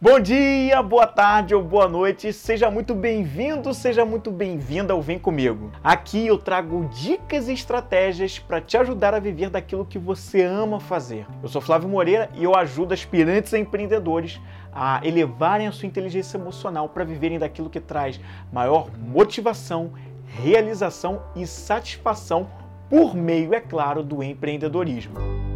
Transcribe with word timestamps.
Bom 0.00 0.20
dia, 0.20 0.80
boa 0.80 1.08
tarde 1.08 1.56
ou 1.56 1.60
boa 1.60 1.88
noite, 1.88 2.32
seja 2.32 2.70
muito 2.70 2.94
bem-vindo, 2.94 3.74
seja 3.74 4.04
muito 4.04 4.30
bem-vinda 4.30 4.92
ao 4.92 5.02
Vem 5.02 5.18
Comigo. 5.18 5.72
Aqui 5.82 6.24
eu 6.24 6.38
trago 6.38 6.88
dicas 6.94 7.48
e 7.48 7.52
estratégias 7.52 8.38
para 8.38 8.60
te 8.60 8.76
ajudar 8.76 9.12
a 9.12 9.18
viver 9.18 9.50
daquilo 9.50 9.84
que 9.84 9.98
você 9.98 10.44
ama 10.44 10.78
fazer. 10.78 11.26
Eu 11.42 11.48
sou 11.48 11.60
Flávio 11.60 11.88
Moreira 11.88 12.30
e 12.36 12.44
eu 12.44 12.54
ajudo 12.54 12.94
aspirantes 12.94 13.52
a 13.52 13.58
empreendedores 13.58 14.40
a 14.72 15.00
elevarem 15.02 15.66
a 15.66 15.72
sua 15.72 15.88
inteligência 15.88 16.38
emocional 16.38 16.88
para 16.88 17.02
viverem 17.02 17.36
daquilo 17.36 17.68
que 17.68 17.80
traz 17.80 18.20
maior 18.52 18.88
motivação, 18.96 19.94
realização 20.28 21.24
e 21.34 21.44
satisfação 21.44 22.48
por 22.88 23.16
meio, 23.16 23.52
é 23.52 23.60
claro, 23.60 24.04
do 24.04 24.22
empreendedorismo. 24.22 25.47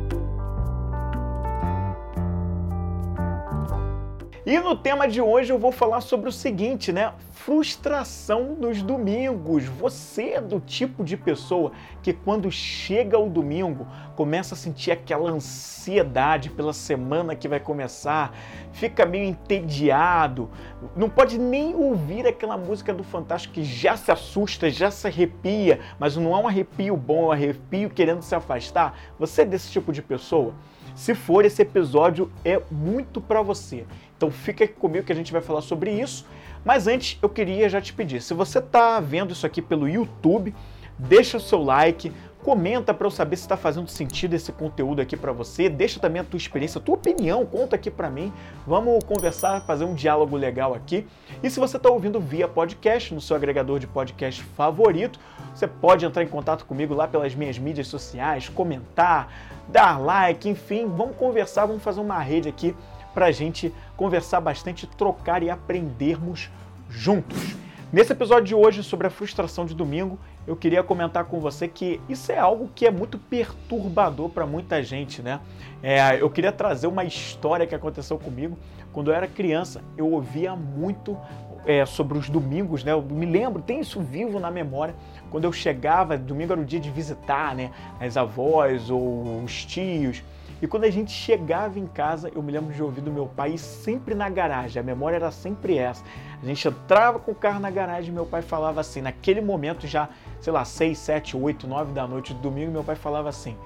E 4.44 4.58
no 4.58 4.74
tema 4.74 5.06
de 5.06 5.20
hoje 5.20 5.52
eu 5.52 5.58
vou 5.58 5.70
falar 5.70 6.00
sobre 6.00 6.28
o 6.28 6.32
seguinte, 6.32 6.90
né? 6.90 7.12
Frustração 7.30 8.56
nos 8.58 8.82
domingos. 8.82 9.66
Você 9.66 10.30
é 10.30 10.40
do 10.40 10.58
tipo 10.58 11.04
de 11.04 11.16
pessoa 11.16 11.70
que 12.02 12.12
quando 12.12 12.50
chega 12.50 13.16
o 13.16 13.30
domingo 13.30 13.86
começa 14.16 14.56
a 14.56 14.58
sentir 14.58 14.90
aquela 14.90 15.30
ansiedade 15.30 16.50
pela 16.50 16.72
semana 16.72 17.36
que 17.36 17.46
vai 17.46 17.60
começar, 17.60 18.36
fica 18.72 19.06
meio 19.06 19.26
entediado, 19.26 20.50
não 20.96 21.08
pode 21.08 21.38
nem 21.38 21.76
ouvir 21.76 22.26
aquela 22.26 22.56
música 22.56 22.92
do 22.92 23.04
Fantástico 23.04 23.54
que 23.54 23.62
já 23.62 23.96
se 23.96 24.10
assusta, 24.10 24.68
já 24.68 24.90
se 24.90 25.06
arrepia, 25.06 25.78
mas 26.00 26.16
não 26.16 26.34
é 26.34 26.38
um 26.40 26.48
arrepio 26.48 26.96
bom, 26.96 27.26
é 27.26 27.26
um 27.26 27.32
arrepio 27.32 27.90
querendo 27.90 28.22
se 28.22 28.34
afastar. 28.34 28.98
Você 29.20 29.42
é 29.42 29.44
desse 29.44 29.70
tipo 29.70 29.92
de 29.92 30.02
pessoa? 30.02 30.52
Se 30.94 31.14
for, 31.14 31.44
esse 31.44 31.62
episódio 31.62 32.30
é 32.44 32.60
muito 32.70 33.20
para 33.20 33.40
você. 33.40 33.86
Então 34.22 34.30
fica 34.30 34.68
comigo 34.68 35.04
que 35.04 35.10
a 35.10 35.16
gente 35.16 35.32
vai 35.32 35.42
falar 35.42 35.62
sobre 35.62 35.90
isso. 35.90 36.24
Mas 36.64 36.86
antes 36.86 37.18
eu 37.20 37.28
queria 37.28 37.68
já 37.68 37.80
te 37.80 37.92
pedir, 37.92 38.22
se 38.22 38.32
você 38.32 38.60
está 38.60 39.00
vendo 39.00 39.32
isso 39.32 39.44
aqui 39.44 39.60
pelo 39.60 39.88
YouTube, 39.88 40.54
deixa 40.96 41.38
o 41.38 41.40
seu 41.40 41.60
like, 41.60 42.12
comenta 42.40 42.94
para 42.94 43.04
eu 43.04 43.10
saber 43.10 43.34
se 43.34 43.42
está 43.42 43.56
fazendo 43.56 43.88
sentido 43.88 44.34
esse 44.34 44.52
conteúdo 44.52 45.02
aqui 45.02 45.16
para 45.16 45.32
você, 45.32 45.68
deixa 45.68 45.98
também 45.98 46.22
a 46.22 46.24
tua 46.24 46.36
experiência, 46.36 46.78
a 46.78 46.80
tua 46.80 46.94
opinião, 46.94 47.44
conta 47.44 47.74
aqui 47.74 47.90
para 47.90 48.08
mim. 48.08 48.32
Vamos 48.64 49.02
conversar, 49.02 49.60
fazer 49.62 49.84
um 49.84 49.94
diálogo 49.94 50.36
legal 50.36 50.72
aqui. 50.72 51.04
E 51.42 51.50
se 51.50 51.58
você 51.58 51.76
está 51.76 51.90
ouvindo 51.90 52.20
via 52.20 52.46
podcast 52.46 53.12
no 53.12 53.20
seu 53.20 53.34
agregador 53.34 53.80
de 53.80 53.88
podcast 53.88 54.40
favorito, 54.56 55.18
você 55.52 55.66
pode 55.66 56.06
entrar 56.06 56.22
em 56.22 56.28
contato 56.28 56.64
comigo 56.64 56.94
lá 56.94 57.08
pelas 57.08 57.34
minhas 57.34 57.58
mídias 57.58 57.88
sociais, 57.88 58.48
comentar, 58.48 59.32
dar 59.66 60.00
like, 60.00 60.48
enfim, 60.48 60.86
vamos 60.86 61.16
conversar, 61.16 61.66
vamos 61.66 61.82
fazer 61.82 62.00
uma 62.00 62.20
rede 62.20 62.48
aqui 62.48 62.72
para 63.14 63.26
a 63.26 63.32
gente 63.32 63.72
conversar 63.96 64.40
bastante, 64.40 64.86
trocar 64.86 65.42
e 65.42 65.50
aprendermos 65.50 66.50
juntos. 66.88 67.56
Nesse 67.92 68.12
episódio 68.12 68.44
de 68.44 68.54
hoje 68.54 68.82
sobre 68.82 69.06
a 69.06 69.10
frustração 69.10 69.66
de 69.66 69.74
domingo, 69.74 70.18
eu 70.46 70.56
queria 70.56 70.82
comentar 70.82 71.26
com 71.26 71.38
você 71.38 71.68
que 71.68 72.00
isso 72.08 72.32
é 72.32 72.38
algo 72.38 72.70
que 72.74 72.86
é 72.86 72.90
muito 72.90 73.18
perturbador 73.18 74.30
para 74.30 74.46
muita 74.46 74.82
gente, 74.82 75.20
né? 75.20 75.40
É, 75.82 76.18
eu 76.18 76.30
queria 76.30 76.50
trazer 76.50 76.86
uma 76.86 77.04
história 77.04 77.66
que 77.66 77.74
aconteceu 77.74 78.18
comigo 78.18 78.56
quando 78.94 79.10
eu 79.10 79.14
era 79.14 79.26
criança. 79.26 79.82
Eu 79.94 80.10
ouvia 80.10 80.56
muito 80.56 81.18
é, 81.66 81.84
sobre 81.84 82.16
os 82.16 82.30
domingos, 82.30 82.82
né? 82.82 82.92
Eu 82.92 83.02
me 83.02 83.26
lembro, 83.26 83.60
tem 83.60 83.80
isso 83.80 84.00
vivo 84.00 84.40
na 84.40 84.50
memória. 84.50 84.94
Quando 85.30 85.44
eu 85.44 85.52
chegava, 85.52 86.16
domingo 86.16 86.52
era 86.52 86.60
o 86.62 86.64
dia 86.64 86.80
de 86.80 86.90
visitar, 86.90 87.54
né? 87.54 87.70
As 88.00 88.16
avós 88.16 88.90
ou 88.90 89.42
os 89.44 89.66
tios. 89.66 90.22
E 90.62 90.66
quando 90.68 90.84
a 90.84 90.90
gente 90.90 91.10
chegava 91.10 91.76
em 91.80 91.88
casa, 91.88 92.30
eu 92.32 92.40
me 92.40 92.52
lembro 92.52 92.72
de 92.72 92.80
ouvir 92.80 93.00
do 93.00 93.10
meu 93.10 93.26
pai 93.26 93.58
sempre 93.58 94.14
na 94.14 94.28
garagem, 94.28 94.78
a 94.78 94.82
memória 94.84 95.16
era 95.16 95.32
sempre 95.32 95.76
essa. 95.76 96.04
A 96.40 96.46
gente 96.46 96.68
entrava 96.68 97.18
com 97.18 97.32
o 97.32 97.34
carro 97.34 97.58
na 97.58 97.68
garagem 97.68 98.10
e 98.10 98.14
meu 98.14 98.24
pai 98.24 98.42
falava 98.42 98.80
assim, 98.80 99.00
naquele 99.00 99.40
momento 99.40 99.88
já, 99.88 100.08
sei 100.40 100.52
lá, 100.52 100.64
6, 100.64 100.96
7, 100.96 101.36
8, 101.36 101.66
9 101.66 101.92
da 101.92 102.06
noite 102.06 102.32
do 102.32 102.38
domingo, 102.40 102.70
meu 102.70 102.84
pai 102.84 102.94
falava 102.94 103.28
assim: 103.28 103.56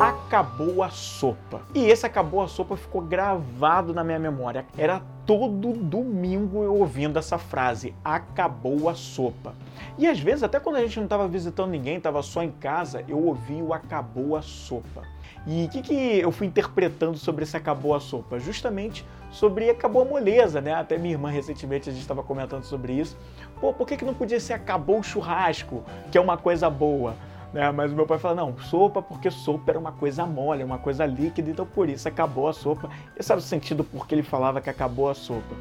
acabou 0.00 0.84
a 0.84 0.88
sopa. 0.88 1.62
E 1.74 1.84
esse 1.86 2.06
acabou 2.06 2.40
a 2.40 2.46
sopa 2.46 2.76
ficou 2.76 3.00
gravado 3.00 3.92
na 3.92 4.04
minha 4.04 4.18
memória. 4.18 4.66
Era 4.78 5.02
todo 5.26 5.72
domingo 5.72 6.62
eu 6.62 6.76
ouvindo 6.76 7.18
essa 7.18 7.38
frase: 7.38 7.92
acabou 8.04 8.88
a 8.88 8.94
sopa. 8.94 9.52
E 9.98 10.06
às 10.06 10.18
vezes, 10.18 10.42
até 10.42 10.60
quando 10.60 10.76
a 10.76 10.80
gente 10.80 10.96
não 10.96 11.04
estava 11.04 11.26
visitando 11.26 11.70
ninguém, 11.70 11.96
estava 11.96 12.22
só 12.22 12.42
em 12.42 12.50
casa, 12.50 13.04
eu 13.08 13.18
ouvi 13.18 13.62
o 13.62 13.72
acabou 13.72 14.36
a 14.36 14.42
sopa. 14.42 15.02
E 15.46 15.64
o 15.64 15.68
que, 15.68 15.80
que 15.80 15.94
eu 16.18 16.32
fui 16.32 16.46
interpretando 16.46 17.16
sobre 17.16 17.44
esse 17.44 17.56
acabou 17.56 17.94
a 17.94 18.00
sopa? 18.00 18.38
Justamente 18.38 19.06
sobre 19.30 19.70
acabou 19.70 20.02
a 20.02 20.04
moleza, 20.04 20.60
né? 20.60 20.74
Até 20.74 20.98
minha 20.98 21.14
irmã 21.14 21.30
recentemente 21.30 21.88
a 21.88 21.92
gente 21.92 22.02
estava 22.02 22.22
comentando 22.22 22.64
sobre 22.64 22.94
isso. 22.94 23.16
Pô, 23.60 23.72
por 23.72 23.86
que, 23.86 23.96
que 23.96 24.04
não 24.04 24.14
podia 24.14 24.40
ser 24.40 24.54
acabou 24.54 24.98
o 24.98 25.02
churrasco, 25.02 25.84
que 26.10 26.18
é 26.18 26.20
uma 26.20 26.36
coisa 26.36 26.68
boa? 26.68 27.14
Né? 27.52 27.70
Mas 27.70 27.92
o 27.92 27.94
meu 27.94 28.06
pai 28.06 28.18
fala, 28.18 28.34
não, 28.34 28.58
sopa 28.58 29.00
porque 29.00 29.30
sopa 29.30 29.70
era 29.70 29.78
uma 29.78 29.92
coisa 29.92 30.26
mole, 30.26 30.64
uma 30.64 30.78
coisa 30.78 31.06
líquida, 31.06 31.50
então 31.50 31.64
por 31.64 31.88
isso 31.88 32.08
acabou 32.08 32.48
a 32.48 32.52
sopa. 32.52 32.90
Esse 33.16 33.30
era 33.30 33.38
o 33.38 33.42
sentido 33.42 33.84
porque 33.84 34.14
ele 34.14 34.22
falava 34.22 34.60
que 34.60 34.68
acabou 34.68 35.08
a 35.08 35.14
sopa. 35.14 35.54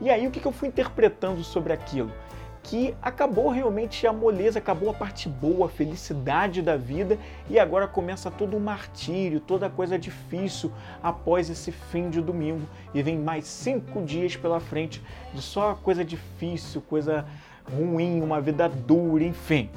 E 0.00 0.10
aí 0.10 0.26
o 0.26 0.30
que, 0.30 0.40
que 0.40 0.46
eu 0.46 0.52
fui 0.52 0.68
interpretando 0.68 1.44
sobre 1.44 1.72
aquilo? 1.72 2.10
Que 2.66 2.96
acabou 3.00 3.48
realmente 3.48 4.08
a 4.08 4.12
moleza, 4.12 4.58
acabou 4.58 4.90
a 4.90 4.92
parte 4.92 5.28
boa, 5.28 5.66
a 5.66 5.68
felicidade 5.68 6.60
da 6.60 6.76
vida 6.76 7.16
e 7.48 7.60
agora 7.60 7.86
começa 7.86 8.28
todo 8.28 8.56
o 8.56 8.60
martírio, 8.60 9.38
toda 9.38 9.70
coisa 9.70 9.96
difícil 9.96 10.72
após 11.00 11.48
esse 11.48 11.70
fim 11.70 12.10
de 12.10 12.20
domingo 12.20 12.66
e 12.92 13.02
vem 13.02 13.18
mais 13.18 13.46
cinco 13.46 14.02
dias 14.02 14.34
pela 14.36 14.58
frente 14.58 15.00
de 15.32 15.40
só 15.40 15.76
coisa 15.76 16.04
difícil, 16.04 16.82
coisa 16.82 17.24
ruim, 17.72 18.20
uma 18.20 18.40
vida 18.40 18.68
dura, 18.68 19.22
enfim. 19.22 19.70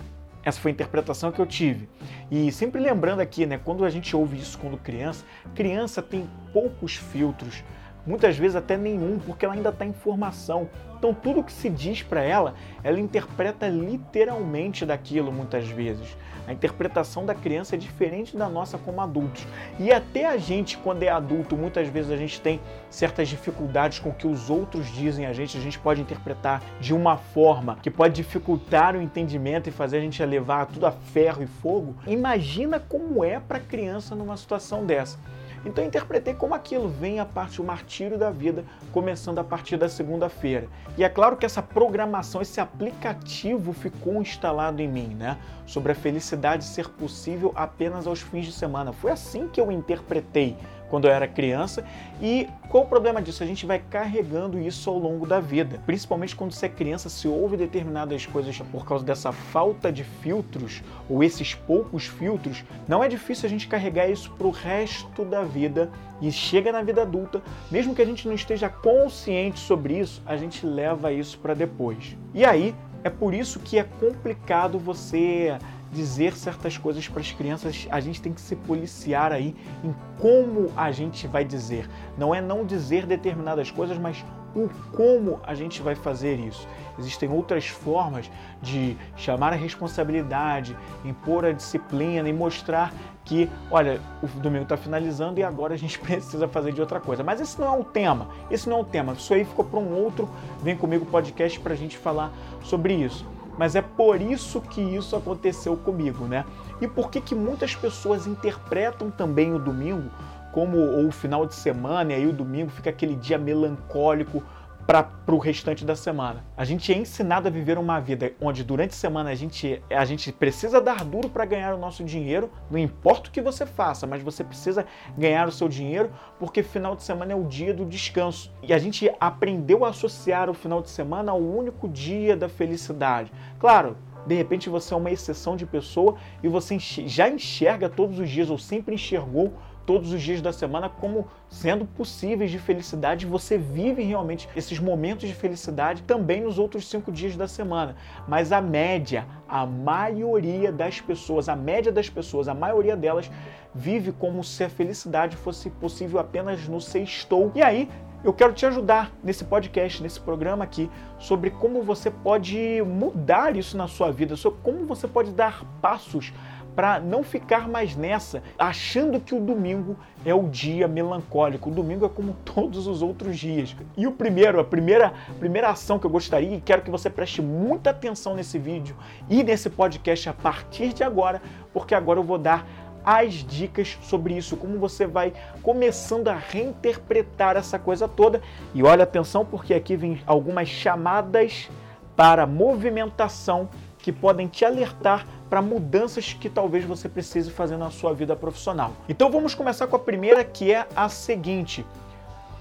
Essa 0.44 0.59
foi 0.59 0.72
a 0.72 0.73
interpretação 0.73 1.31
que 1.31 1.39
eu 1.39 1.45
tive. 1.45 1.88
E 2.31 2.51
sempre 2.51 2.81
lembrando 2.81 3.19
aqui, 3.19 3.45
né, 3.45 3.59
quando 3.63 3.85
a 3.85 3.89
gente 3.89 4.16
ouve 4.16 4.39
isso 4.39 4.57
quando 4.57 4.78
criança, 4.78 5.23
criança 5.53 6.01
tem 6.01 6.28
poucos 6.51 6.95
filtros 6.95 7.63
muitas 8.09 8.36
vezes 8.36 8.56
até 8.56 8.75
nenhum, 8.75 9.20
porque 9.20 9.46
ela 9.46 9.53
ainda 9.53 9.70
está 9.70 9.86
em 9.86 9.94
formação. 9.94 10.68
Então 10.97 11.14
tudo 11.14 11.44
que 11.44 11.53
se 11.53 11.70
diz 11.70 12.02
para 12.02 12.24
ela, 12.24 12.56
ela 12.84 13.00
interpreta 13.00 13.68
literalmente 13.68 14.84
daquilo 14.84 15.31
muitas 15.31 15.68
vezes. 15.68 16.18
A 16.47 16.52
interpretação 16.52 17.24
da 17.24 17.36
criança 17.36 17.75
é 17.75 17.78
diferente 17.78 18.36
da 18.36 18.50
nossa 18.50 18.80
como 18.80 19.00
adultos. 19.00 19.46
E 19.78 19.94
até 19.94 20.25
a 20.25 20.36
gente, 20.38 20.75
quando 20.80 21.03
é 21.03 21.09
adulto, 21.09 21.56
muitas 21.56 21.88
vezes 21.88 22.12
a 22.12 22.18
gente 22.18 22.42
tem 22.42 22.59
certas 22.90 23.30
dificuldades 23.30 24.00
com 24.00 24.09
o 24.09 24.14
que 24.14 24.26
os 24.26 24.50
outros 24.50 24.88
dizem 24.88 25.28
a 25.28 25.31
gente, 25.31 25.56
a 25.56 25.62
gente 25.62 25.78
pode 25.78 26.02
interpretar 26.02 26.64
de 26.81 26.91
uma 26.91 27.16
forma 27.16 27.78
que 27.84 27.91
pode 27.91 28.16
dificultar 28.16 28.96
o 28.96 29.02
entendimento 29.02 29.70
e 29.70 29.72
fazer 29.72 29.97
a 29.97 30.02
gente 30.02 30.26
levar 30.26 30.66
tudo 30.66 30.88
a 30.88 30.91
ferro 30.91 31.44
e 31.44 31.47
fogo. 31.47 31.96
Imagina 32.08 32.80
como 32.80 33.24
é 33.24 33.40
para 33.40 33.59
criança 33.59 34.16
numa 34.16 34.36
situação 34.36 34.84
dessa. 34.84 35.20
Então 35.66 35.84
interpretei 35.84 36.34
como 36.34 36.53
aquilo 36.53 36.88
vem 36.88 37.20
a 37.20 37.25
parte, 37.25 37.62
o 37.62 37.64
martírio 37.64 38.18
da 38.18 38.30
vida, 38.30 38.64
começando 38.92 39.40
a 39.40 39.44
partir 39.44 39.78
da 39.78 39.90
segunda-feira. 39.90 40.68
E 40.97 41.03
é 41.03 41.09
claro 41.09 41.38
que 41.38 41.46
essa 41.46 41.62
programação, 41.62 42.42
esse 42.42 42.59
aplicativo 42.59 43.74
ficou 43.74 44.22
instalado 44.22 44.81
em 44.81 44.88
mim, 44.88 45.16
né? 45.16 45.38
Sobre 45.66 45.92
a 45.92 45.96
felicidade 45.96 46.64
ser 46.64 46.90
possível 46.90 47.52
apenas 47.56 48.08
aos 48.08 48.22
fins 48.22 48.46
de 48.46 48.52
semana. 48.52 48.94
Foi 48.94 49.12
assim 49.12 49.47
que 49.47 49.59
eu 49.59 49.72
interpretei 49.72 50.58
quando 50.89 51.05
eu 51.05 51.11
era 51.11 51.27
criança. 51.27 51.85
E 52.22 52.47
qual 52.69 52.83
o 52.83 52.88
problema 52.88 53.22
disso? 53.22 53.44
A 53.44 53.45
gente 53.45 53.66
vai 53.66 53.79
carregando 53.79 54.59
isso 54.59 54.89
ao 54.89 54.97
longo 54.97 55.25
da 55.25 55.39
vida. 55.39 55.79
Principalmente 55.85 56.35
quando 56.35 56.51
você 56.51 56.66
é 56.66 56.69
criança, 56.69 57.09
se 57.09 57.27
ouve 57.27 57.55
determinadas 57.55 58.25
coisas 58.25 58.57
por 58.72 58.85
causa 58.85 59.05
dessa 59.05 59.31
falta 59.31 59.91
de 59.91 60.03
filtros 60.03 60.83
ou 61.09 61.23
esses 61.23 61.53
poucos 61.53 62.05
filtros, 62.05 62.63
não 62.88 63.03
é 63.03 63.07
difícil 63.07 63.45
a 63.45 63.49
gente 63.49 63.67
carregar 63.67 64.09
isso 64.09 64.31
para 64.31 64.47
o 64.47 64.51
resto 64.51 65.23
da 65.23 65.44
vida 65.44 65.89
e 66.22 66.31
chega 66.31 66.72
na 66.72 66.81
vida 66.81 67.01
adulta, 67.01 67.41
mesmo 67.72 67.95
que 67.95 68.01
a 68.01 68.05
gente 68.05 68.28
não 68.28 68.35
esteja 68.35 68.67
consciente 68.67 69.59
sobre 69.59 69.97
isso, 69.97 70.22
a 70.25 70.35
gente 70.35 70.66
leva 70.66 71.14
isso 71.14 71.40
para 71.40 71.53
depois. 71.53 72.17
E 72.34 72.43
aí 72.43 72.75
é 73.03 73.09
por 73.09 73.34
isso 73.34 73.59
que 73.59 73.78
é 73.78 73.84
complicado 73.84 74.78
você 74.78 75.58
dizer 75.91 76.36
certas 76.36 76.78
coisas 76.78 77.08
para 77.08 77.22
as 77.22 77.32
crianças, 77.32 77.88
a 77.90 78.00
gente 78.00 78.22
tem 78.22 78.34
que 78.34 78.41
se 78.41 78.56
policiar 78.56 79.32
aí 79.32 79.56
em 79.84 79.94
como 80.20 80.72
a 80.76 80.91
gente 80.91 81.28
vai 81.28 81.44
dizer. 81.44 81.90
Não 82.18 82.34
é 82.34 82.41
não 82.41 82.66
dizer 82.66 83.06
determinadas 83.06 83.72
coisas, 83.72 83.97
mas 83.97 84.24
o 84.56 84.70
como 84.96 85.40
a 85.44 85.53
gente 85.53 85.82
vai 85.82 85.96
fazer 85.96 86.40
isso. 86.40 86.68
Existem 86.97 87.30
outras 87.30 87.68
formas 87.68 88.30
de 88.62 88.97
chamar 89.16 89.53
a 89.53 89.56
responsabilidade, 89.56 90.76
impor 91.06 91.46
a 91.46 91.52
disciplina 91.52 92.28
e 92.28 92.34
mostrar 92.34 92.94
que, 93.24 93.50
olha, 93.70 94.02
o 94.24 94.28
domingo 94.40 94.64
está 94.64 94.76
finalizando 94.76 95.40
e 95.40 95.44
agora 95.44 95.76
a 95.76 95.78
gente 95.78 96.00
precisa 96.00 96.47
fazer 96.47 96.74
de 96.74 96.82
outra 96.82 97.00
coisa. 97.00 97.24
Mas 97.24 97.40
esse 97.40 97.59
não 97.59 97.68
é 97.76 97.80
o 97.80 97.84
tema. 97.84 98.28
Esse 98.50 98.68
não 98.68 98.78
é 98.78 98.82
o 98.82 98.86
tema. 98.86 99.14
Isso 99.14 99.34
aí 99.34 99.46
ficou 99.46 99.66
para 99.66 99.80
um 99.80 99.94
outro. 99.94 100.30
Vem 100.64 100.76
comigo 100.76 101.06
podcast 101.06 101.59
para 101.59 101.74
a 101.74 101.78
gente 101.78 101.97
falar 101.97 102.32
sobre 102.64 102.94
isso 102.94 103.26
mas 103.59 103.76
é 103.76 103.82
por 103.82 104.22
isso 104.22 104.61
que 104.61 104.79
isso 104.79 105.17
aconteceu 105.17 105.76
comigo, 105.76 106.26
né? 106.26 106.46
E 106.79 106.88
por 106.88 107.11
que, 107.11 107.20
que 107.20 107.35
muitas 107.35 107.76
pessoas 107.76 108.26
interpretam 108.26 109.11
também 109.11 109.53
o 109.53 109.59
domingo 109.59 110.09
como 110.53 111.06
o 111.06 111.11
final 111.11 111.46
de 111.46 111.53
semana 111.53 112.14
e 112.14 112.16
aí 112.16 112.26
o 112.26 112.32
domingo 112.32 112.72
fica 112.72 112.90
aquele 112.90 113.16
dia 113.16 113.38
melancólico 113.38 114.41
para 114.90 115.36
o 115.36 115.38
restante 115.38 115.86
da 115.86 115.96
semana. 115.96 116.44
A 116.58 116.66
gente 116.66 116.91
é 116.91 116.97
ensinado 116.97 117.47
a 117.47 117.52
viver 117.52 117.78
uma 117.78 118.00
vida 118.00 118.34
onde 118.41 118.64
durante 118.64 118.90
a 118.90 118.96
semana 118.96 119.30
a 119.30 119.36
gente, 119.36 119.80
a 119.88 120.03
gente 120.03 120.32
precisa 120.32 120.82
dar 120.82 121.06
duro 121.06 121.30
para 121.30 121.46
ganhar 121.46 121.76
o 121.76 121.78
nosso 121.78 122.03
dinheiro, 122.03 122.50
não 122.72 122.80
importa 122.80 123.30
o 123.30 123.32
que 123.32 123.40
você 123.40 123.68
faça, 123.68 124.08
mas 124.08 124.24
você 124.24 124.44
precisa 124.44 124.88
ganhar 125.16 125.47
o 125.47 125.52
seu 125.52 125.70
dinheiro 125.70 126.09
porque 126.40 126.64
final 126.64 126.96
de 126.96 127.03
semana 127.03 127.34
é 127.34 127.36
o 127.36 127.44
dia 127.44 127.72
do 127.72 127.86
descanso. 127.86 128.52
E 128.64 128.74
a 128.74 128.80
gente 128.80 129.12
aprendeu 129.20 129.86
a 129.86 129.90
associar 129.90 130.50
o 130.50 130.56
final 130.56 130.82
de 130.82 130.90
semana 130.90 131.34
ao 131.34 131.40
único 131.40 131.88
dia 131.88 132.36
da 132.36 132.50
felicidade. 132.50 133.32
Claro, 133.59 133.96
de 134.26 134.34
repente 134.34 134.70
você 134.70 134.94
é 134.94 134.97
uma 134.97 135.12
exceção 135.12 135.56
de 135.56 135.68
pessoa 135.68 136.16
e 136.41 136.47
você 136.47 136.80
já 136.80 137.30
enxerga 137.30 137.88
todos 137.90 138.18
os 138.18 138.28
dias 138.28 138.50
ou 138.50 138.58
sempre 138.58 138.96
enxergou 138.96 139.53
todos 139.90 140.14
os 140.14 140.22
dias 140.22 140.40
da 140.40 140.53
semana 140.53 140.88
como 140.88 141.28
sendo 141.50 141.84
possíveis 141.84 142.52
de 142.52 142.59
felicidade. 142.59 143.26
Você 143.26 143.58
vive 143.58 144.03
realmente 144.03 144.47
esses 144.56 144.78
momentos 144.78 145.28
de 145.28 145.34
felicidade 145.34 146.03
também 146.03 146.41
nos 146.41 146.59
outros 146.59 146.88
cinco 146.88 147.12
dias 147.12 147.36
da 147.36 147.47
semana. 147.47 147.96
Mas 148.28 148.52
a 148.52 148.62
média, 148.62 149.26
a 149.47 149.66
maioria 149.66 150.72
das 150.72 151.02
pessoas, 151.02 151.50
a 151.50 151.56
média 151.56 151.91
das 151.91 152.08
pessoas, 152.08 152.47
a 152.47 152.53
maioria 152.53 152.96
delas 152.96 153.32
vive 153.74 154.12
como 154.12 154.44
se 154.44 154.64
a 154.64 154.70
felicidade 154.70 155.36
fosse 155.36 155.72
possível 155.72 156.20
apenas 156.20 156.68
no 156.68 156.80
sextou. 156.80 157.52
E 157.56 157.64
aí, 157.64 157.90
eu 158.24 158.32
quero 158.32 158.53
te 158.53 158.68
ajudar 158.68 159.12
nesse 159.24 159.44
podcast, 159.44 160.03
nesse 160.03 160.20
programa 160.20 160.64
aqui, 160.64 160.88
sobre 161.18 161.50
como 161.50 161.82
você 161.82 162.12
pode 162.12 162.80
mudar 162.84 163.56
isso 163.56 163.76
na 163.76 163.88
sua 163.88 164.12
vida, 164.12 164.36
sobre 164.36 164.59
como 164.62 164.86
você 164.86 165.08
pode 165.08 165.32
dar 165.32 165.66
passos 165.82 166.32
para 166.75 166.99
não 166.99 167.23
ficar 167.23 167.67
mais 167.67 167.95
nessa, 167.95 168.41
achando 168.57 169.19
que 169.19 169.35
o 169.35 169.39
domingo 169.39 169.97
é 170.25 170.33
o 170.33 170.47
dia 170.47 170.87
melancólico. 170.87 171.69
O 171.69 171.73
domingo 171.73 172.05
é 172.05 172.09
como 172.09 172.33
todos 172.45 172.87
os 172.87 173.01
outros 173.01 173.37
dias. 173.37 173.75
E 173.97 174.07
o 174.07 174.11
primeiro, 174.11 174.59
a 174.59 174.63
primeira, 174.63 175.13
primeira 175.39 175.69
ação 175.69 175.99
que 175.99 176.05
eu 176.05 176.09
gostaria 176.09 176.55
e 176.55 176.61
quero 176.61 176.81
que 176.81 176.91
você 176.91 177.09
preste 177.09 177.41
muita 177.41 177.89
atenção 177.89 178.35
nesse 178.35 178.57
vídeo 178.57 178.95
e 179.29 179.43
nesse 179.43 179.69
podcast 179.69 180.29
a 180.29 180.33
partir 180.33 180.93
de 180.93 181.03
agora, 181.03 181.41
porque 181.73 181.93
agora 181.93 182.19
eu 182.19 182.23
vou 182.23 182.37
dar 182.37 182.66
as 183.03 183.33
dicas 183.33 183.97
sobre 184.01 184.35
isso, 184.35 184.57
como 184.57 184.77
você 184.77 185.07
vai 185.07 185.33
começando 185.63 186.27
a 186.27 186.35
reinterpretar 186.35 187.55
essa 187.55 187.79
coisa 187.79 188.07
toda. 188.07 188.41
E 188.73 188.83
olha 188.83 189.03
atenção, 189.03 189.45
porque 189.45 189.73
aqui 189.73 189.95
vem 189.95 190.21
algumas 190.25 190.67
chamadas 190.67 191.69
para 192.16 192.45
movimentação 192.45 193.69
que 193.99 194.11
podem 194.11 194.47
te 194.47 194.66
alertar 194.66 195.25
para 195.49 195.61
mudanças 195.61 196.34
que 196.34 196.49
talvez 196.49 196.85
você 196.85 197.09
precise 197.09 197.51
fazer 197.51 197.78
na 197.78 197.91
sua 197.91 198.13
vida 198.13 198.35
profissional. 198.35 198.93
Então 199.07 199.31
vamos 199.31 199.53
começar 199.53 199.87
com 199.87 199.96
a 199.96 199.99
primeira, 199.99 200.43
que 200.43 200.72
é 200.72 200.87
a 200.96 201.09
seguinte: 201.09 201.85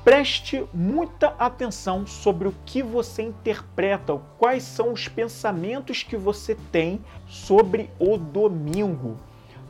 preste 0.04 0.64
muita 0.72 1.34
atenção 1.38 2.06
sobre 2.06 2.48
o 2.48 2.54
que 2.64 2.82
você 2.82 3.22
interpreta, 3.22 4.18
quais 4.38 4.62
são 4.62 4.92
os 4.92 5.06
pensamentos 5.06 6.02
que 6.02 6.16
você 6.16 6.56
tem 6.72 7.00
sobre 7.26 7.90
o 7.98 8.16
domingo. 8.16 9.16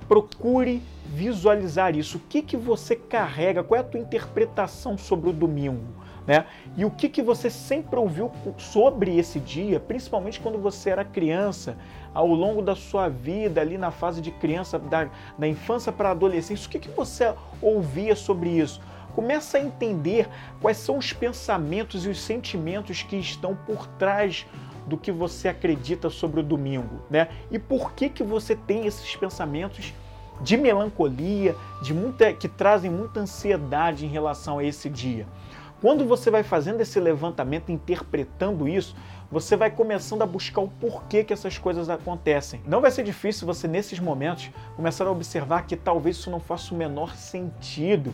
Procure 0.06 0.82
visualizar 1.04 1.94
isso. 1.94 2.16
O 2.16 2.20
que, 2.20 2.40
que 2.40 2.56
você 2.56 2.96
carrega? 2.96 3.62
Qual 3.62 3.76
é 3.76 3.80
a 3.80 3.84
tua 3.84 4.00
interpretação 4.00 4.96
sobre 4.96 5.28
o 5.28 5.32
domingo? 5.32 5.84
Né? 6.28 6.44
E 6.76 6.84
o 6.84 6.90
que, 6.90 7.08
que 7.08 7.22
você 7.22 7.48
sempre 7.48 7.98
ouviu 7.98 8.30
sobre 8.58 9.16
esse 9.16 9.40
dia, 9.40 9.80
principalmente 9.80 10.38
quando 10.38 10.58
você 10.58 10.90
era 10.90 11.02
criança, 11.02 11.74
ao 12.12 12.26
longo 12.26 12.60
da 12.60 12.76
sua 12.76 13.08
vida, 13.08 13.62
ali 13.62 13.78
na 13.78 13.90
fase 13.90 14.20
de 14.20 14.30
criança, 14.30 14.78
da, 14.78 15.08
da 15.38 15.48
infância 15.48 15.90
para 15.90 16.10
a 16.10 16.12
adolescência, 16.12 16.66
o 16.66 16.70
que, 16.70 16.80
que 16.80 16.90
você 16.90 17.32
ouvia 17.62 18.14
sobre 18.14 18.50
isso? 18.50 18.78
Começa 19.14 19.56
a 19.56 19.60
entender 19.62 20.28
quais 20.60 20.76
são 20.76 20.98
os 20.98 21.14
pensamentos 21.14 22.04
e 22.04 22.10
os 22.10 22.20
sentimentos 22.20 23.02
que 23.02 23.16
estão 23.16 23.56
por 23.56 23.86
trás 23.86 24.46
do 24.86 24.98
que 24.98 25.10
você 25.10 25.48
acredita 25.48 26.10
sobre 26.10 26.40
o 26.40 26.42
domingo, 26.42 27.00
né? 27.08 27.28
E 27.50 27.58
por 27.58 27.92
que 27.92 28.10
que 28.10 28.22
você 28.22 28.54
tem 28.54 28.86
esses 28.86 29.16
pensamentos 29.16 29.94
de 30.42 30.56
melancolia, 30.56 31.56
de 31.82 31.94
muita 31.94 32.32
que 32.32 32.48
trazem 32.48 32.90
muita 32.90 33.20
ansiedade 33.20 34.04
em 34.04 34.08
relação 34.08 34.58
a 34.58 34.64
esse 34.64 34.90
dia? 34.90 35.26
Quando 35.80 36.04
você 36.04 36.28
vai 36.28 36.42
fazendo 36.42 36.80
esse 36.80 36.98
levantamento, 36.98 37.70
interpretando 37.70 38.66
isso, 38.66 38.96
você 39.30 39.56
vai 39.56 39.70
começando 39.70 40.22
a 40.22 40.26
buscar 40.26 40.60
o 40.60 40.68
porquê 40.68 41.22
que 41.22 41.32
essas 41.32 41.56
coisas 41.56 41.88
acontecem. 41.88 42.60
Não 42.66 42.80
vai 42.80 42.90
ser 42.90 43.04
difícil 43.04 43.46
você, 43.46 43.68
nesses 43.68 44.00
momentos, 44.00 44.50
começar 44.74 45.06
a 45.06 45.10
observar 45.10 45.66
que 45.66 45.76
talvez 45.76 46.16
isso 46.16 46.30
não 46.30 46.40
faça 46.40 46.74
o 46.74 46.76
menor 46.76 47.14
sentido. 47.14 48.12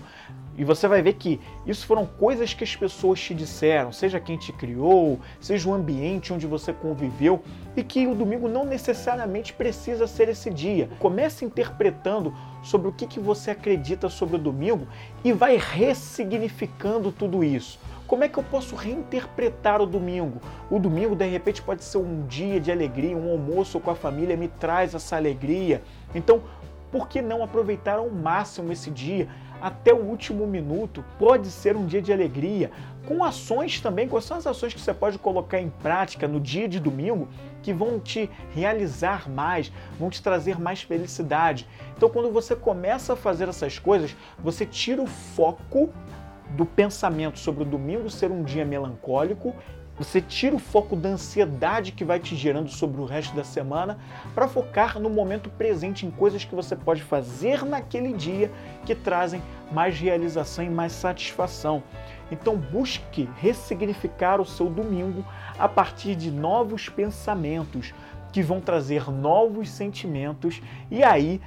E 0.59 0.65
você 0.65 0.87
vai 0.87 1.01
ver 1.01 1.15
que 1.15 1.41
isso 1.65 1.87
foram 1.87 2.05
coisas 2.05 2.53
que 2.53 2.65
as 2.65 2.77
pessoas 2.77 3.19
te 3.21 3.35
disseram, 3.35 3.93
seja 3.93 4.21
quem 4.21 4.37
te 4.37 4.53
criou, 4.53 5.19
seja 5.41 5.69
o 5.69 5.75
ambiente 5.75 6.33
onde 6.33 6.47
você 6.47 6.73
conviveu, 6.73 7.43
e 7.75 7.83
que 7.83 8.07
o 8.07 8.15
domingo 8.15 8.47
não 8.47 8.65
necessariamente 8.65 9.53
precisa 9.55 10.07
ser 10.07 10.29
esse 10.29 10.51
dia. 10.51 10.91
Comece 10.99 11.45
interpretando 11.45 12.35
sobre 12.65 12.89
o 12.89 12.93
que, 12.93 13.07
que 13.07 13.21
você 13.21 13.53
acredita 13.53 14.09
sobre 14.09 14.37
o 14.37 14.39
domingo 14.39 14.89
e 15.23 15.33
vai 15.33 15.57
ressignificando 15.57 17.13
tudo 17.13 17.45
isso. 17.45 17.79
Como 18.07 18.25
é 18.25 18.29
que 18.29 18.39
eu 18.39 18.43
posso 18.43 18.75
reinterpretar 18.75 19.81
o 19.81 19.87
domingo? 19.87 20.41
O 20.71 20.79
domingo, 20.79 21.15
de 21.15 21.27
repente, 21.27 21.63
pode 21.63 21.85
ser 21.85 21.99
um 21.99 22.27
dia 22.27 22.61
de 22.61 22.73
alegria, 22.73 23.17
um 23.17 23.31
almoço 23.31 23.79
com 23.79 23.91
a 23.91 23.95
família 23.95 24.37
me 24.37 24.49
traz 24.49 24.95
essa 24.95 25.17
alegria. 25.17 25.83
Então, 26.15 26.43
por 26.91 27.09
que 27.09 27.23
não 27.23 27.43
aproveitar 27.43 27.99
ao 27.99 28.11
máximo 28.11 28.73
esse 28.73 28.91
dia? 28.91 29.29
Até 29.61 29.93
o 29.93 30.03
último 30.03 30.47
minuto 30.47 31.05
pode 31.19 31.49
ser 31.49 31.77
um 31.77 31.87
dia 31.87 32.03
de 32.03 32.13
alegria, 32.13 32.71
com 33.07 33.25
ações 33.25 33.81
também. 33.81 34.09
Quais 34.09 34.25
são 34.25 34.37
as 34.37 34.47
ações 34.47 34.75
que 34.75 34.81
você 34.81 34.93
pode 34.93 35.19
colocar 35.19 35.61
em 35.61 35.71
prática 35.71 36.29
no 36.29 36.41
dia 36.41 36.69
de 36.69 36.81
domingo 36.81 37.29
que 37.63 37.73
vão 37.73 37.99
te 37.99 38.31
realizar 38.53 39.29
mais, 39.29 39.73
vão 39.99 40.11
te 40.11 40.23
trazer 40.23 40.61
mais 40.61 40.83
felicidade? 40.83 41.67
Então, 41.97 42.09
quando 42.09 42.31
você 42.31 42.55
começa 42.55 43.15
a 43.15 43.17
fazer 43.17 43.49
essas 43.49 43.79
coisas, 43.79 44.17
você 44.39 44.67
tira 44.67 45.03
o 45.03 45.07
foco 45.07 45.91
do 46.51 46.65
pensamento 46.65 47.39
sobre 47.39 47.63
o 47.63 47.67
domingo 47.67 48.11
ser 48.11 48.31
um 48.31 48.43
dia 48.43 48.65
melancólico, 48.65 49.55
você 49.97 50.21
tira 50.21 50.57
o 50.57 50.59
foco 50.59 50.97
da 50.97 51.11
ansiedade 51.11 51.93
que 51.93 52.05
vai 52.05 52.19
te 52.19 52.35
gerando 52.35 52.69
sobre 52.69 53.01
o 53.01 53.05
resto 53.05 53.35
da 53.35 53.45
semana 53.45 53.99
para 54.35 54.49
focar 54.49 54.99
no 54.99 55.09
momento 55.09 55.49
presente 55.51 56.05
em 56.05 56.11
coisas 56.11 56.45
que 56.45 56.55
você 56.55 56.75
pode 56.75 57.03
fazer 57.03 57.65
naquele 57.65 58.13
dia 58.13 58.51
que 58.85 58.95
trazem 58.95 59.41
mais 59.71 59.99
realização 59.99 60.65
e 60.65 60.71
mais 60.71 60.93
satisfação. 60.93 61.83
Então 62.31 62.57
busque 62.57 63.29
ressignificar 63.37 64.41
o 64.41 64.45
seu 64.45 64.69
domingo 64.69 65.25
a 65.59 65.69
partir 65.69 66.17
de 66.17 66.31
novos 66.31 66.89
pensamentos 66.89 67.95
que 68.33 68.43
vão 68.43 68.61
trazer 68.61 69.09
novos 69.13 69.69
sentimentos 69.69 70.61
e 70.91 71.05
aí, 71.05 71.41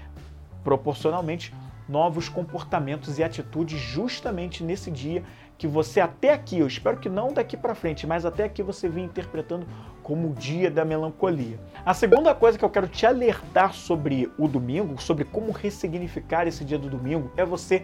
proporcionalmente, 0.63 1.54
novos 1.88 2.30
comportamentos 2.30 3.20
e 3.20 3.24
atitudes 3.24 3.80
justamente 3.80 4.63
nesse 4.63 4.89
dia 4.89 5.24
que 5.58 5.68
você 5.68 6.00
até 6.00 6.34
aqui, 6.34 6.60
eu 6.60 6.68
espero 6.68 6.98
que 6.98 7.10
não 7.10 7.34
daqui 7.34 7.58
para 7.58 7.74
frente, 7.74 8.06
mas 8.06 8.26
até 8.26 8.44
aqui 8.44 8.62
você 8.62 8.88
vinha 8.88 9.06
interpretando 9.06 9.66
como 10.04 10.30
o 10.30 10.34
dia 10.34 10.70
da 10.70 10.86
melancolia. 10.86 11.60
A 11.86 11.94
segunda 11.94 12.34
coisa 12.36 12.58
que 12.58 12.64
eu 12.64 12.70
quero 12.70 12.88
te 12.88 13.06
alertar 13.06 13.74
sobre 13.74 14.32
o 14.38 14.48
domingo, 14.48 15.02
sobre 15.02 15.26
como 15.26 15.52
ressignificar 15.52 16.48
esse 16.48 16.64
dia 16.64 16.78
do 16.78 16.90
domingo, 16.90 17.32
é 17.36 17.44
você 17.44 17.84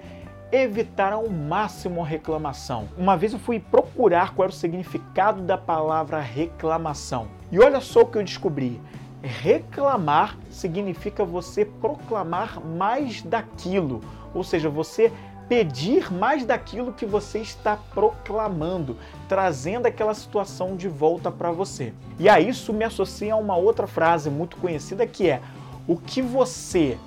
evitar 0.52 1.12
ao 1.12 1.28
máximo 1.28 2.04
a 2.04 2.06
reclamação. 2.06 2.88
Uma 2.96 3.18
vez 3.18 3.34
eu 3.34 3.40
fui 3.40 3.60
procurar 3.60 4.36
qual 4.36 4.46
era 4.46 4.54
o 4.54 4.56
significado 4.56 5.42
da 5.42 5.58
palavra 5.58 6.20
reclamação. 6.20 7.28
E 7.52 7.60
olha 7.60 7.82
só 7.82 8.02
o 8.02 8.06
que 8.06 8.20
eu 8.20 8.24
descobri. 8.24 8.80
Reclamar 9.24 10.38
significa 10.52 11.26
você 11.26 11.66
proclamar 11.66 12.64
mais 12.64 13.24
daquilo, 13.24 14.02
ou 14.34 14.44
seja, 14.44 14.70
você 14.70 15.12
pedir 15.48 16.12
mais 16.12 16.46
daquilo 16.46 16.94
que 16.94 17.06
você 17.06 17.40
está 17.40 17.78
proclamando, 17.94 18.98
trazendo 19.28 19.86
aquela 19.86 20.14
situação 20.14 20.76
de 20.76 20.88
volta 20.88 21.32
para 21.32 21.52
você. 21.52 21.94
E 22.20 22.30
a 22.30 22.40
isso 22.40 22.74
me 22.74 22.84
associa 22.84 23.34
a 23.34 23.38
uma 23.38 23.56
outra 23.56 23.88
frase 23.88 24.30
muito 24.30 24.58
conhecida 24.58 25.06
que 25.06 25.30
é: 25.30 25.42
o 25.88 25.98
que 25.98 26.22
você 26.22 26.98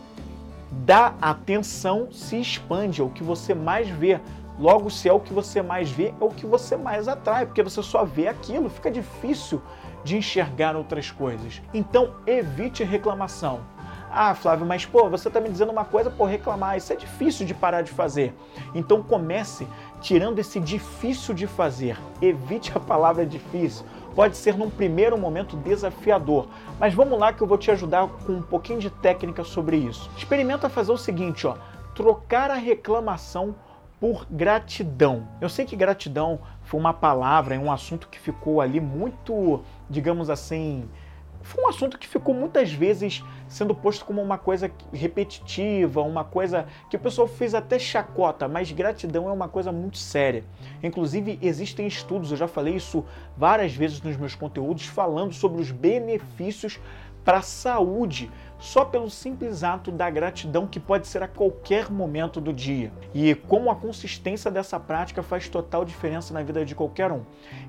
dá 0.70 1.14
atenção 1.20 2.08
se 2.12 2.40
expande, 2.40 3.00
é 3.00 3.04
o 3.04 3.10
que 3.10 3.22
você 3.22 3.54
mais 3.54 3.88
vê. 3.88 4.20
Logo, 4.58 4.90
se 4.90 5.06
é 5.06 5.12
o 5.12 5.20
que 5.20 5.34
você 5.34 5.60
mais 5.60 5.90
vê, 5.90 6.14
é 6.18 6.24
o 6.24 6.30
que 6.30 6.46
você 6.46 6.76
mais 6.76 7.08
atrai, 7.08 7.44
porque 7.44 7.62
você 7.62 7.82
só 7.82 8.04
vê 8.04 8.26
aquilo, 8.26 8.70
fica 8.70 8.90
difícil 8.90 9.60
de 10.02 10.16
enxergar 10.16 10.74
outras 10.74 11.10
coisas. 11.10 11.60
Então, 11.74 12.14
evite 12.26 12.82
reclamação. 12.82 13.60
Ah, 14.18 14.34
Flávio, 14.34 14.64
mas 14.64 14.86
pô, 14.86 15.10
você 15.10 15.28
está 15.28 15.38
me 15.42 15.50
dizendo 15.50 15.70
uma 15.70 15.84
coisa 15.84 16.10
por 16.10 16.24
reclamar, 16.24 16.78
isso 16.78 16.90
é 16.90 16.96
difícil 16.96 17.44
de 17.44 17.52
parar 17.52 17.82
de 17.82 17.90
fazer. 17.90 18.34
Então 18.74 19.02
comece 19.02 19.68
tirando 20.00 20.38
esse 20.38 20.58
difícil 20.58 21.34
de 21.34 21.46
fazer. 21.46 21.98
Evite 22.22 22.72
a 22.74 22.80
palavra 22.80 23.26
difícil. 23.26 23.84
Pode 24.14 24.38
ser 24.38 24.56
num 24.56 24.70
primeiro 24.70 25.18
momento 25.18 25.54
desafiador, 25.58 26.48
mas 26.80 26.94
vamos 26.94 27.18
lá 27.18 27.30
que 27.30 27.42
eu 27.42 27.46
vou 27.46 27.58
te 27.58 27.70
ajudar 27.70 28.08
com 28.24 28.32
um 28.32 28.42
pouquinho 28.42 28.78
de 28.78 28.88
técnica 28.88 29.44
sobre 29.44 29.76
isso. 29.76 30.10
Experimenta 30.16 30.70
fazer 30.70 30.92
o 30.92 30.96
seguinte, 30.96 31.46
ó. 31.46 31.56
trocar 31.94 32.50
a 32.50 32.54
reclamação 32.54 33.54
por 34.00 34.26
gratidão. 34.30 35.28
Eu 35.42 35.50
sei 35.50 35.66
que 35.66 35.76
gratidão 35.76 36.40
foi 36.62 36.80
uma 36.80 36.94
palavra, 36.94 37.54
é 37.54 37.58
um 37.58 37.70
assunto 37.70 38.08
que 38.08 38.18
ficou 38.18 38.62
ali 38.62 38.80
muito, 38.80 39.60
digamos 39.90 40.30
assim, 40.30 40.88
foi 41.46 41.62
um 41.64 41.68
assunto 41.68 41.96
que 41.96 42.08
ficou 42.08 42.34
muitas 42.34 42.72
vezes 42.72 43.22
sendo 43.46 43.72
posto 43.72 44.04
como 44.04 44.20
uma 44.20 44.36
coisa 44.36 44.70
repetitiva, 44.92 46.02
uma 46.02 46.24
coisa 46.24 46.66
que 46.90 46.96
o 46.96 46.98
pessoal 46.98 47.28
fez 47.28 47.54
até 47.54 47.78
chacota, 47.78 48.48
mas 48.48 48.72
gratidão 48.72 49.28
é 49.28 49.32
uma 49.32 49.48
coisa 49.48 49.70
muito 49.70 49.96
séria. 49.96 50.42
Inclusive, 50.82 51.38
existem 51.40 51.86
estudos, 51.86 52.32
eu 52.32 52.36
já 52.36 52.48
falei 52.48 52.74
isso 52.74 53.04
várias 53.36 53.72
vezes 53.72 54.02
nos 54.02 54.16
meus 54.16 54.34
conteúdos, 54.34 54.86
falando 54.86 55.32
sobre 55.32 55.60
os 55.62 55.70
benefícios 55.70 56.80
para 57.24 57.38
a 57.38 57.42
saúde 57.42 58.30
só 58.58 58.84
pelo 58.84 59.10
simples 59.10 59.62
ato 59.62 59.92
da 59.92 60.08
gratidão 60.10 60.66
que 60.66 60.80
pode 60.80 61.06
ser 61.06 61.22
a 61.22 61.28
qualquer 61.28 61.90
momento 61.90 62.40
do 62.40 62.52
dia. 62.52 62.92
E 63.14 63.34
como 63.34 63.70
a 63.70 63.76
consistência 63.76 64.50
dessa 64.50 64.80
prática 64.80 65.22
faz 65.22 65.48
total 65.48 65.84
diferença 65.84 66.34
na 66.34 66.42
vida 66.42 66.64
de 66.64 66.74
qualquer 66.74 67.12
um. 67.12 67.22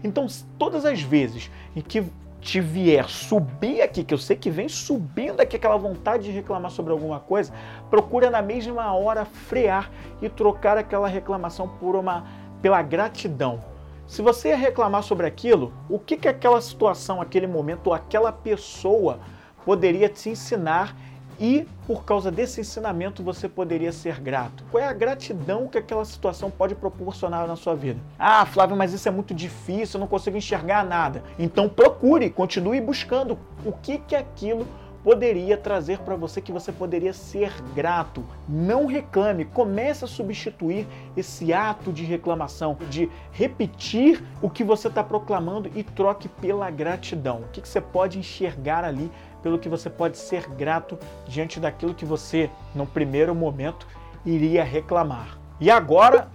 Então, 0.04 0.26
todas 0.58 0.86
as 0.86 1.02
vezes 1.02 1.52
em 1.76 1.82
que 1.82 2.04
te 2.40 2.62
vier 2.62 3.10
subir 3.10 3.82
aqui, 3.82 4.04
que 4.04 4.14
eu 4.14 4.18
sei 4.18 4.36
que 4.36 4.50
vem 4.50 4.70
subindo 4.70 5.42
aqui 5.42 5.56
aquela 5.56 5.78
vontade 5.78 6.26
de 6.26 6.32
reclamar 6.32 6.72
sobre 6.72 6.92
alguma 6.92 7.20
coisa, 7.20 7.52
procura 7.90 8.30
na 8.30 8.42
mesma 8.42 8.94
hora 8.94 9.26
frear 9.26 9.92
e 10.22 10.30
trocar 10.30 10.78
aquela 10.78 11.08
reclamação 11.08 11.68
por 11.68 11.96
uma 11.96 12.26
pela 12.62 12.82
gratidão. 12.82 13.60
Se 14.08 14.22
você 14.22 14.56
reclamar 14.56 15.04
sobre 15.04 15.28
aquilo, 15.28 15.74
o 15.90 16.00
que 16.00 16.16
que 16.16 16.28
aquela 16.28 16.62
situação, 16.62 17.22
aquele 17.22 17.46
momento, 17.46 17.88
ou 17.88 17.94
aquela 17.94 18.32
pessoa 18.32 19.20
poderia 19.66 20.08
te 20.08 20.30
ensinar 20.30 20.96
e 21.40 21.68
por 21.86 22.04
causa 22.04 22.32
desse 22.32 22.62
ensinamento 22.62 23.24
você 23.24 23.48
poderia 23.48 23.92
ser 23.92 24.20
grato. 24.20 24.64
Qual 24.72 24.84
é 24.84 24.88
a 24.88 24.94
gratidão 24.94 25.68
que 25.68 25.78
aquela 25.78 26.06
situação 26.06 26.52
pode 26.52 26.76
proporcionar 26.76 27.48
na 27.48 27.56
sua 27.56 27.76
vida? 27.76 28.00
Ah, 28.18 28.46
Flávio, 28.46 28.76
mas 28.76 28.94
isso 28.94 29.08
é 29.08 29.12
muito 29.12 29.34
difícil, 29.34 29.98
eu 29.98 30.02
não 30.02 30.08
consigo 30.08 30.38
enxergar 30.38 30.84
nada. 30.86 31.24
Então 31.38 31.70
procure, 31.70 32.30
continue 32.30 32.82
buscando 32.82 33.38
o 33.66 33.72
que 33.72 33.98
que 34.00 34.16
aquilo 34.16 34.68
poderia 35.08 35.56
trazer 35.56 36.00
para 36.00 36.18
você 36.18 36.42
que 36.42 36.52
você 36.52 36.70
poderia 36.70 37.14
ser 37.14 37.54
grato. 37.74 38.26
Não 38.46 38.86
reclame, 38.86 39.46
comece 39.46 40.04
a 40.04 40.08
substituir 40.08 40.86
esse 41.16 41.54
ato 41.54 41.94
de 41.94 42.04
reclamação, 42.04 42.78
de 42.90 43.10
repetir 43.32 44.22
o 44.42 44.50
que 44.50 44.66
você 44.66 44.90
está 44.90 45.02
proclamando 45.02 45.72
e 45.74 45.82
troque 45.82 46.28
pela 46.28 46.70
gratidão. 46.70 47.40
O 47.40 47.48
que, 47.54 47.62
que 47.62 47.70
você 47.70 47.80
pode 47.80 48.20
enxergar 48.20 48.84
ali 48.84 49.10
pelo 49.42 49.60
que 49.60 49.70
você 49.70 49.90
pode 49.90 50.18
ser 50.18 50.48
grato 50.50 50.98
diante 51.28 51.60
daquilo 51.60 51.94
que 51.94 52.06
você, 52.06 52.50
no 52.74 52.86
primeiro 52.86 53.34
momento, 53.34 53.88
iria 54.26 54.64
reclamar. 54.64 55.38
E 55.60 55.72
agora, 55.72 56.30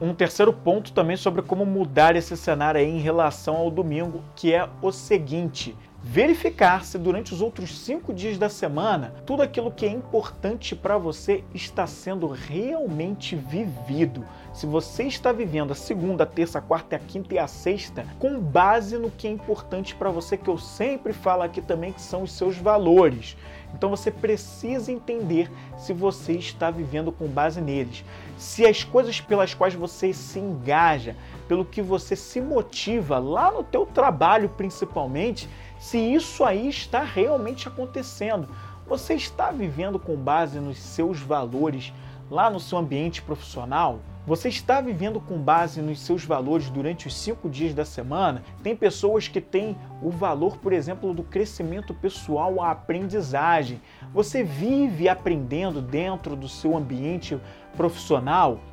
um 0.00 0.14
terceiro 0.14 0.52
ponto 0.52 0.92
também 0.92 1.16
sobre 1.16 1.42
como 1.42 1.64
mudar 1.64 2.16
esse 2.16 2.36
cenário 2.36 2.80
em 2.80 2.98
relação 2.98 3.56
ao 3.56 3.70
domingo, 3.70 4.22
que 4.34 4.52
é 4.52 4.68
o 4.82 4.90
seguinte: 4.90 5.76
verificar 6.06 6.84
se 6.84 6.98
durante 6.98 7.32
os 7.32 7.40
outros 7.40 7.78
cinco 7.78 8.12
dias 8.12 8.36
da 8.36 8.50
semana 8.50 9.14
tudo 9.24 9.42
aquilo 9.42 9.72
que 9.72 9.86
é 9.86 9.88
importante 9.88 10.76
para 10.76 10.98
você 10.98 11.42
está 11.54 11.86
sendo 11.86 12.28
realmente 12.28 13.34
vivido. 13.34 14.22
Se 14.52 14.66
você 14.66 15.04
está 15.04 15.32
vivendo 15.32 15.72
a 15.72 15.74
segunda, 15.74 16.24
a 16.24 16.26
terça, 16.26 16.58
a 16.58 16.62
quarta, 16.62 16.94
a 16.94 16.98
quinta 16.98 17.34
e 17.34 17.38
a 17.38 17.46
sexta 17.46 18.04
com 18.18 18.38
base 18.38 18.98
no 18.98 19.10
que 19.10 19.26
é 19.26 19.30
importante 19.30 19.94
para 19.94 20.10
você, 20.10 20.36
que 20.36 20.48
eu 20.48 20.58
sempre 20.58 21.14
falo 21.14 21.42
aqui 21.42 21.62
também 21.62 21.90
que 21.90 22.02
são 22.02 22.22
os 22.22 22.32
seus 22.32 22.58
valores. 22.58 23.34
Então 23.72 23.88
você 23.88 24.10
precisa 24.10 24.92
entender 24.92 25.50
se 25.78 25.94
você 25.94 26.34
está 26.34 26.70
vivendo 26.70 27.10
com 27.10 27.26
base 27.26 27.62
neles. 27.62 28.04
Se 28.36 28.66
as 28.66 28.84
coisas 28.84 29.20
pelas 29.20 29.54
quais 29.54 29.74
você 29.74 30.12
se 30.12 30.38
engaja, 30.38 31.16
pelo 31.48 31.64
que 31.64 31.82
você 31.82 32.14
se 32.14 32.40
motiva 32.40 33.18
lá 33.18 33.50
no 33.50 33.64
teu 33.64 33.84
trabalho 33.84 34.48
principalmente, 34.50 35.48
se 35.84 35.98
isso 35.98 36.42
aí 36.44 36.66
está 36.66 37.02
realmente 37.02 37.68
acontecendo. 37.68 38.48
Você 38.86 39.12
está 39.12 39.50
vivendo 39.50 39.98
com 39.98 40.16
base 40.16 40.58
nos 40.58 40.78
seus 40.78 41.20
valores 41.20 41.92
lá 42.30 42.48
no 42.48 42.58
seu 42.58 42.78
ambiente 42.78 43.20
profissional? 43.20 44.00
Você 44.26 44.48
está 44.48 44.80
vivendo 44.80 45.20
com 45.20 45.36
base 45.36 45.82
nos 45.82 46.00
seus 46.00 46.24
valores 46.24 46.70
durante 46.70 47.06
os 47.06 47.14
cinco 47.14 47.50
dias 47.50 47.74
da 47.74 47.84
semana? 47.84 48.42
Tem 48.62 48.74
pessoas 48.74 49.28
que 49.28 49.42
têm 49.42 49.76
o 50.00 50.08
valor, 50.08 50.56
por 50.56 50.72
exemplo, 50.72 51.12
do 51.12 51.22
crescimento 51.22 51.92
pessoal, 51.92 52.62
a 52.62 52.70
aprendizagem. 52.70 53.78
Você 54.14 54.42
vive 54.42 55.06
aprendendo 55.06 55.82
dentro 55.82 56.34
do 56.34 56.48
seu 56.48 56.74
ambiente 56.74 57.34
profissional, 57.34 57.44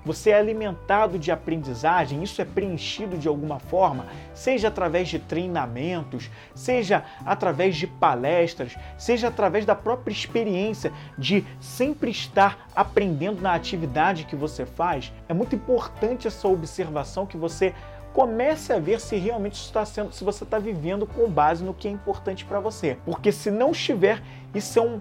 você 0.05 0.29
é 0.31 0.37
alimentado 0.37 1.17
de 1.17 1.31
aprendizagem, 1.31 2.23
isso 2.23 2.41
é 2.41 2.45
preenchido 2.45 3.17
de 3.17 3.27
alguma 3.27 3.59
forma, 3.59 4.05
seja 4.33 4.67
através 4.67 5.09
de 5.09 5.19
treinamentos, 5.19 6.29
seja 6.53 7.03
através 7.25 7.75
de 7.75 7.87
palestras, 7.87 8.75
seja 8.97 9.27
através 9.27 9.65
da 9.65 9.75
própria 9.75 10.13
experiência 10.13 10.91
de 11.17 11.45
sempre 11.59 12.11
estar 12.11 12.67
aprendendo 12.75 13.41
na 13.41 13.53
atividade 13.53 14.25
que 14.25 14.35
você 14.35 14.65
faz. 14.65 15.11
É 15.27 15.33
muito 15.33 15.55
importante 15.55 16.27
essa 16.27 16.47
observação 16.47 17.25
que 17.25 17.37
você 17.37 17.73
comece 18.13 18.73
a 18.73 18.79
ver 18.79 18.99
se 18.99 19.15
realmente 19.15 19.55
está 19.55 19.85
sendo, 19.85 20.11
se 20.11 20.23
você 20.23 20.43
está 20.43 20.59
vivendo 20.59 21.07
com 21.07 21.29
base 21.29 21.63
no 21.63 21.73
que 21.73 21.87
é 21.87 21.91
importante 21.91 22.43
para 22.45 22.59
você. 22.59 22.97
Porque 23.05 23.31
se 23.31 23.49
não 23.49 23.71
estiver, 23.71 24.21
isso 24.53 24.79
é 24.79 24.81
um 24.81 24.99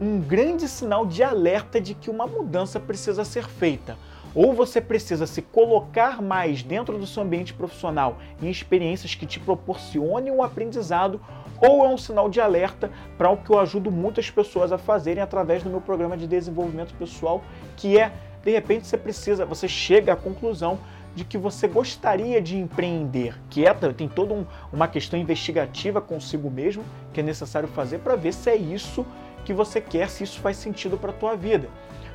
um 0.00 0.18
grande 0.18 0.66
sinal 0.66 1.04
de 1.04 1.22
alerta 1.22 1.78
de 1.78 1.94
que 1.94 2.08
uma 2.08 2.26
mudança 2.26 2.80
precisa 2.80 3.22
ser 3.24 3.46
feita. 3.46 3.98
Ou 4.34 4.54
você 4.54 4.80
precisa 4.80 5.26
se 5.26 5.42
colocar 5.42 6.22
mais 6.22 6.62
dentro 6.62 6.96
do 6.96 7.06
seu 7.06 7.22
ambiente 7.22 7.52
profissional 7.52 8.18
em 8.40 8.48
experiências 8.48 9.14
que 9.14 9.26
te 9.26 9.38
proporcionem 9.38 10.32
um 10.32 10.42
aprendizado, 10.42 11.20
ou 11.60 11.84
é 11.84 11.88
um 11.88 11.98
sinal 11.98 12.30
de 12.30 12.40
alerta 12.40 12.90
para 13.18 13.28
o 13.28 13.36
que 13.36 13.50
eu 13.50 13.58
ajudo 13.58 13.90
muitas 13.90 14.30
pessoas 14.30 14.72
a 14.72 14.78
fazerem 14.78 15.22
através 15.22 15.62
do 15.62 15.68
meu 15.68 15.80
programa 15.80 16.16
de 16.16 16.26
desenvolvimento 16.26 16.94
pessoal, 16.94 17.42
que 17.76 17.98
é, 17.98 18.12
de 18.42 18.50
repente, 18.50 18.86
você 18.86 18.96
precisa, 18.96 19.44
você 19.44 19.68
chega 19.68 20.14
à 20.14 20.16
conclusão 20.16 20.78
de 21.14 21.24
que 21.24 21.36
você 21.36 21.66
gostaria 21.66 22.40
de 22.40 22.56
empreender, 22.56 23.36
que 23.50 23.66
é, 23.66 23.74
tem 23.74 24.08
toda 24.08 24.32
um, 24.32 24.46
uma 24.72 24.86
questão 24.86 25.18
investigativa 25.18 26.00
consigo 26.00 26.48
mesmo 26.48 26.84
que 27.12 27.20
é 27.20 27.22
necessário 27.22 27.68
fazer 27.68 27.98
para 27.98 28.14
ver 28.14 28.32
se 28.32 28.48
é 28.48 28.56
isso 28.56 29.04
que 29.44 29.52
você 29.52 29.80
quer, 29.80 30.08
se 30.08 30.24
isso 30.24 30.40
faz 30.40 30.56
sentido 30.56 30.96
para 30.96 31.10
a 31.10 31.14
tua 31.14 31.36
vida. 31.36 31.68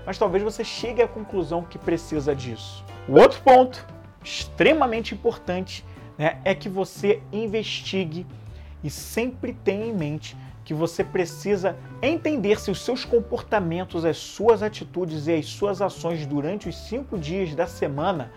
Mas 0.06 0.18
talvez 0.18 0.44
você 0.44 0.64
chegue 0.64 1.02
à 1.02 1.08
conclusão 1.08 1.64
que 1.64 1.78
precisa 1.78 2.36
disso. 2.36 2.84
O 3.08 3.20
outro 3.20 3.42
ponto, 3.42 3.86
extremamente 4.24 5.14
importante, 5.14 5.84
né, 6.18 6.40
é 6.44 6.54
que 6.54 6.70
você 6.70 7.22
investigue 7.32 8.26
e 8.84 8.90
sempre 8.90 9.54
tenha 9.54 9.86
em 9.86 9.94
mente 9.94 10.38
que 10.64 10.74
você 10.74 11.04
precisa 11.04 11.78
entender 12.02 12.60
se 12.60 12.72
os 12.72 12.82
seus 12.82 13.06
comportamentos, 13.06 14.04
as 14.04 14.18
suas 14.18 14.64
atitudes 14.64 15.28
e 15.28 15.36
as 15.36 15.46
suas 15.46 15.82
ações 15.82 16.26
durante 16.26 16.68
os 16.68 16.76
cinco 16.76 17.18
dias 17.18 17.54
da 17.54 17.68
semana, 17.68 18.32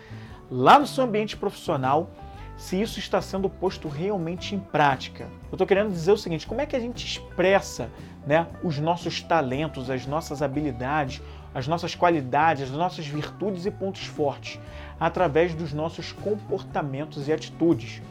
lá 0.51 0.79
no 0.79 0.87
seu 0.87 1.05
ambiente 1.05 1.37
profissional, 1.37 2.11
se 2.59 2.79
isso 2.81 2.99
está 2.99 3.23
sendo 3.23 3.49
posto 3.49 3.89
realmente 3.89 4.55
em 4.55 4.59
prática. 4.59 5.25
Eu 5.51 5.55
estou 5.55 5.67
querendo 5.67 5.91
dizer 5.91 6.13
o 6.13 6.19
seguinte: 6.19 6.47
como 6.47 6.61
é 6.61 6.67
que 6.67 6.77
a 6.77 6.81
gente 6.81 7.07
expressa 7.07 7.91
né, 8.27 8.47
os 8.63 8.79
nossos 8.79 9.23
talentos, 9.23 9.91
as 9.91 10.07
nossas 10.07 10.43
habilidades, 10.43 11.23
as 11.55 11.67
nossas 11.67 11.95
qualidades, 11.95 12.65
as 12.65 12.71
nossas 12.71 13.07
virtudes 13.07 13.67
e 13.67 13.71
pontos 13.71 14.05
fortes 14.05 14.61
através 15.01 15.55
dos 15.55 15.73
nossos 15.73 16.13
comportamentos 16.13 17.29
e 17.29 17.33
atitudes. 17.33 18.03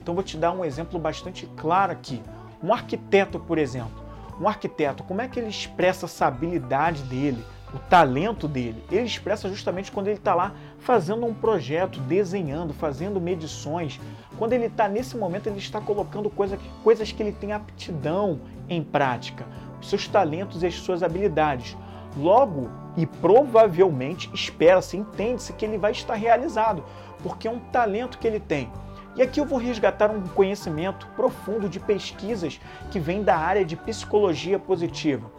Então 0.00 0.14
vou 0.14 0.24
te 0.24 0.36
dar 0.36 0.52
um 0.52 0.64
exemplo 0.64 0.98
bastante 0.98 1.46
claro 1.56 1.92
aqui. 1.92 2.22
Um 2.62 2.72
arquiteto, 2.72 3.38
por 3.38 3.58
exemplo, 3.58 4.04
um 4.40 4.48
arquiteto, 4.48 5.02
como 5.02 5.20
é 5.20 5.28
que 5.28 5.38
ele 5.38 5.48
expressa 5.48 6.06
essa 6.06 6.26
habilidade 6.26 7.02
dele, 7.02 7.44
o 7.74 7.78
talento 7.78 8.46
dele? 8.46 8.84
Ele 8.90 9.06
expressa 9.06 9.48
justamente 9.48 9.92
quando 9.92 10.08
ele 10.08 10.16
está 10.16 10.34
lá 10.34 10.54
fazendo 10.78 11.26
um 11.26 11.34
projeto, 11.34 12.00
desenhando, 12.00 12.72
fazendo 12.72 13.20
medições. 13.20 14.00
Quando 14.38 14.52
ele 14.52 14.66
está 14.66 14.88
nesse 14.88 15.16
momento, 15.16 15.48
ele 15.48 15.58
está 15.58 15.80
colocando 15.80 16.30
coisa, 16.30 16.58
coisas 16.82 17.10
que 17.12 17.22
ele 17.22 17.32
tem 17.32 17.52
aptidão 17.52 18.40
em 18.68 18.82
prática 18.82 19.44
os 19.80 19.88
seus 19.88 20.08
talentos 20.08 20.62
e 20.62 20.66
as 20.66 20.74
suas 20.74 21.02
habilidades. 21.02 21.76
Logo 22.16 22.70
e 22.96 23.06
provavelmente 23.06 24.30
espera-se, 24.32 24.96
entende-se 24.96 25.52
que 25.52 25.64
ele 25.64 25.78
vai 25.78 25.92
estar 25.92 26.14
realizado, 26.14 26.82
porque 27.22 27.46
é 27.46 27.50
um 27.50 27.58
talento 27.58 28.18
que 28.18 28.26
ele 28.26 28.40
tem. 28.40 28.70
E 29.14 29.22
aqui 29.22 29.40
eu 29.40 29.46
vou 29.46 29.58
resgatar 29.58 30.10
um 30.10 30.22
conhecimento 30.22 31.06
profundo 31.16 31.68
de 31.68 31.80
pesquisas 31.80 32.60
que 32.90 32.98
vem 32.98 33.22
da 33.22 33.36
área 33.36 33.64
de 33.64 33.76
psicologia 33.76 34.58
positiva, 34.58 35.30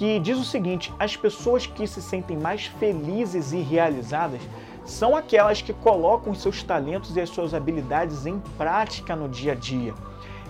que 0.00 0.18
diz 0.18 0.38
o 0.38 0.44
seguinte: 0.44 0.90
as 0.98 1.14
pessoas 1.14 1.66
que 1.66 1.86
se 1.86 2.00
sentem 2.00 2.34
mais 2.34 2.64
felizes 2.64 3.52
e 3.52 3.58
realizadas 3.58 4.40
são 4.82 5.14
aquelas 5.14 5.60
que 5.60 5.74
colocam 5.74 6.32
os 6.32 6.40
seus 6.40 6.62
talentos 6.62 7.14
e 7.14 7.20
as 7.20 7.28
suas 7.28 7.52
habilidades 7.52 8.24
em 8.24 8.40
prática 8.56 9.14
no 9.14 9.28
dia 9.28 9.52
a 9.52 9.54
dia. 9.54 9.92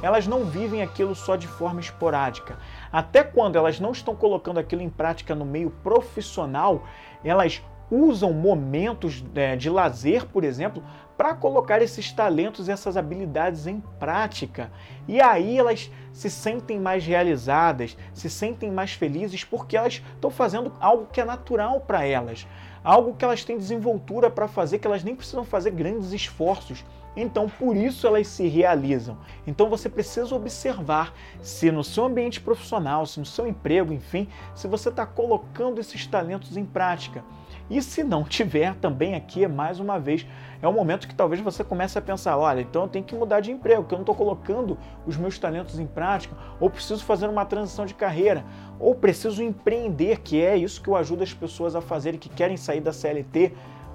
elas 0.03 0.27
não 0.27 0.45
vivem 0.45 0.83
aquilo 0.83 1.17
só 1.17 1.35
de 1.35 1.49
forma 1.49 1.81
esporádica. 1.81 2.59
Até 2.93 3.25
quando 3.25 3.57
elas 3.57 3.81
não 3.81 3.91
estão 3.91 4.15
colocando 4.15 4.59
aquilo 4.59 4.83
em 4.83 4.89
prática 4.89 5.35
no 5.35 5.45
meio 5.45 5.71
profissional, 5.83 6.85
elas 7.25 7.61
usam 7.91 8.33
momentos 8.33 9.25
é, 9.35 9.57
de 9.57 9.69
lazer, 9.69 10.27
por 10.27 10.45
exemplo, 10.45 10.83
para 11.17 11.35
colocar 11.35 11.83
esses 11.83 12.11
talentos 12.13 12.67
e 12.67 12.73
essas 12.73 12.97
habilidades 12.97 13.67
em 13.67 13.81
prática. 13.99 14.73
E 15.07 15.21
aí 15.21 15.59
elas 15.59 15.91
se 16.13 16.31
sentem 16.31 16.81
mais 16.81 17.05
realizadas, 17.05 17.97
se 18.15 18.31
sentem 18.31 18.71
mais 18.71 18.93
felizes 18.93 19.45
porque 19.45 19.77
elas 19.77 20.03
estão 20.15 20.31
fazendo 20.31 20.73
algo 20.81 21.09
que 21.13 21.21
é 21.21 21.25
natural 21.25 21.81
para 21.81 22.07
elas, 22.07 22.47
algo 22.83 23.15
que 23.15 23.25
elas 23.25 23.45
têm 23.45 23.59
desenvoltura 23.59 24.31
para 24.31 24.49
fazer, 24.49 24.79
que 24.79 24.87
elas 24.87 25.05
nem 25.05 25.15
precisam 25.15 25.45
fazer 25.45 25.73
grandes 25.73 26.13
esforços. 26.13 26.85
Então, 27.17 27.49
por 27.49 27.77
isso 27.77 28.07
elas 28.07 28.29
se 28.29 28.47
realizam. 28.47 29.19
Então, 29.47 29.69
você 29.69 29.89
precisa 29.89 30.35
observar 30.35 31.13
se 31.43 31.71
no 31.71 31.83
seu 31.83 32.05
ambiente 32.05 32.41
profissional, 32.41 33.05
se 33.05 33.19
no 33.19 33.27
seu 33.27 33.47
emprego, 33.47 33.93
enfim, 33.93 34.29
se 34.55 34.69
você 34.69 34.89
está 34.89 35.05
colocando 35.05 35.81
esses 35.81 36.07
talentos 36.07 36.57
em 36.57 36.65
prática. 36.65 37.25
E 37.71 37.81
se 37.81 38.03
não 38.03 38.25
tiver, 38.25 38.75
também 38.75 39.15
aqui, 39.15 39.47
mais 39.47 39.79
uma 39.79 39.97
vez, 39.97 40.27
é 40.61 40.67
um 40.67 40.73
momento 40.73 41.07
que 41.07 41.15
talvez 41.15 41.41
você 41.41 41.63
comece 41.63 41.97
a 41.97 42.03
pensar: 42.03 42.37
olha, 42.37 42.61
então 42.63 42.83
eu 42.83 42.89
tenho 42.89 43.05
que 43.05 43.15
mudar 43.15 43.39
de 43.39 43.53
emprego, 43.53 43.83
porque 43.83 43.95
eu 43.95 43.99
não 43.99 44.03
estou 44.03 44.15
colocando 44.15 44.77
os 45.07 45.17
meus 45.17 45.39
talentos 45.39 45.79
em 45.79 45.87
prática, 45.87 46.37
ou 46.59 46.69
preciso 46.69 47.05
fazer 47.05 47.29
uma 47.29 47.45
transição 47.45 47.87
de 47.87 47.95
carreira, 47.95 48.45
ou 48.81 48.93
preciso 48.95 49.41
empreender, 49.41 50.21
que 50.21 50.43
é 50.43 50.57
isso 50.57 50.83
que 50.83 50.89
eu 50.89 50.97
ajudo 50.97 51.23
as 51.23 51.33
pessoas 51.33 51.77
a 51.77 51.81
fazerem 51.81 52.19
que 52.19 52.29
querem 52.29 52.57
sair 52.57 52.81
da 52.81 52.93
CLT 52.93 53.53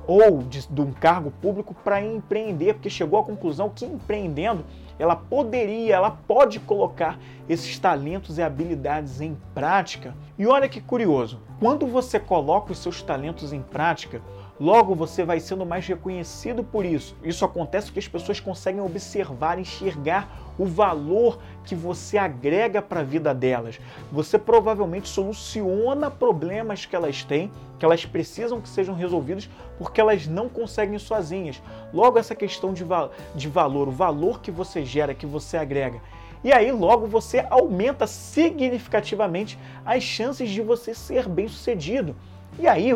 ou 0.08 0.44
de, 0.44 0.68
de 0.68 0.82
um 0.82 0.92
cargo 0.92 1.32
público 1.42 1.74
para 1.74 2.02
empreender, 2.02 2.76
porque 2.76 2.90
chegou 2.90 3.20
à 3.20 3.24
conclusão 3.24 3.70
que 3.70 3.86
empreendendo 3.86 4.64
ela 4.98 5.16
poderia, 5.16 5.96
ela 5.96 6.12
pode 6.12 6.60
colocar 6.60 7.20
esses 7.48 7.78
talentos 7.78 8.38
e 8.38 8.42
habilidades 8.42 9.22
em 9.22 9.38
prática. 9.54 10.16
E 10.38 10.48
olha 10.48 10.70
que 10.70 10.82
curioso, 10.82 11.40
quando 11.60 11.86
você 11.88 12.20
coloca 12.20 12.72
os 12.72 12.80
seus 12.80 13.02
talentos 13.02 13.54
em 13.54 13.62
prática, 13.62 14.22
Logo, 14.58 14.96
você 14.96 15.26
vai 15.26 15.42
sendo 15.42 15.66
mais 15.66 15.86
reconhecido 15.86 16.64
por 16.64 16.86
isso. 16.86 17.14
Isso 17.22 17.44
acontece 17.44 17.88
porque 17.88 18.00
as 18.00 18.08
pessoas 18.08 18.40
conseguem 18.40 18.80
observar, 18.80 19.60
enxergar 19.60 20.30
o 20.58 20.66
valor 20.66 21.40
que 21.66 21.76
você 21.76 22.18
agrega 22.18 22.82
para 22.82 23.02
a 23.02 23.04
vida 23.04 23.34
delas. 23.34 23.82
Você 24.14 24.40
provavelmente 24.40 25.10
soluciona 25.10 26.10
problemas 26.10 26.86
que 26.86 26.96
elas 26.96 27.22
têm, 27.26 27.52
que 27.78 27.84
elas 27.84 28.06
precisam 28.06 28.62
que 28.62 28.70
sejam 28.70 28.96
resolvidos 28.96 29.50
porque 29.78 30.00
elas 30.00 30.26
não 30.26 30.48
conseguem 30.48 30.98
sozinhas. 30.98 31.62
Logo, 31.94 32.18
essa 32.18 32.34
questão 32.34 32.72
de, 32.72 32.86
val 32.86 33.12
de 33.36 33.50
valor, 33.50 33.90
o 33.90 33.92
valor 33.92 34.40
que 34.40 34.52
você 34.52 34.86
gera, 34.86 35.14
que 35.14 35.26
você 35.26 35.58
agrega. 35.58 36.00
E 36.46 36.54
aí, 36.54 36.72
logo, 36.72 37.08
você 37.08 37.46
aumenta 37.50 38.08
significativamente 38.08 39.60
as 39.86 40.02
chances 40.02 40.50
de 40.50 40.62
você 40.62 40.94
ser 40.94 41.28
bem 41.28 41.50
sucedido. 41.50 42.16
E 42.58 42.68
aí, 42.68 42.94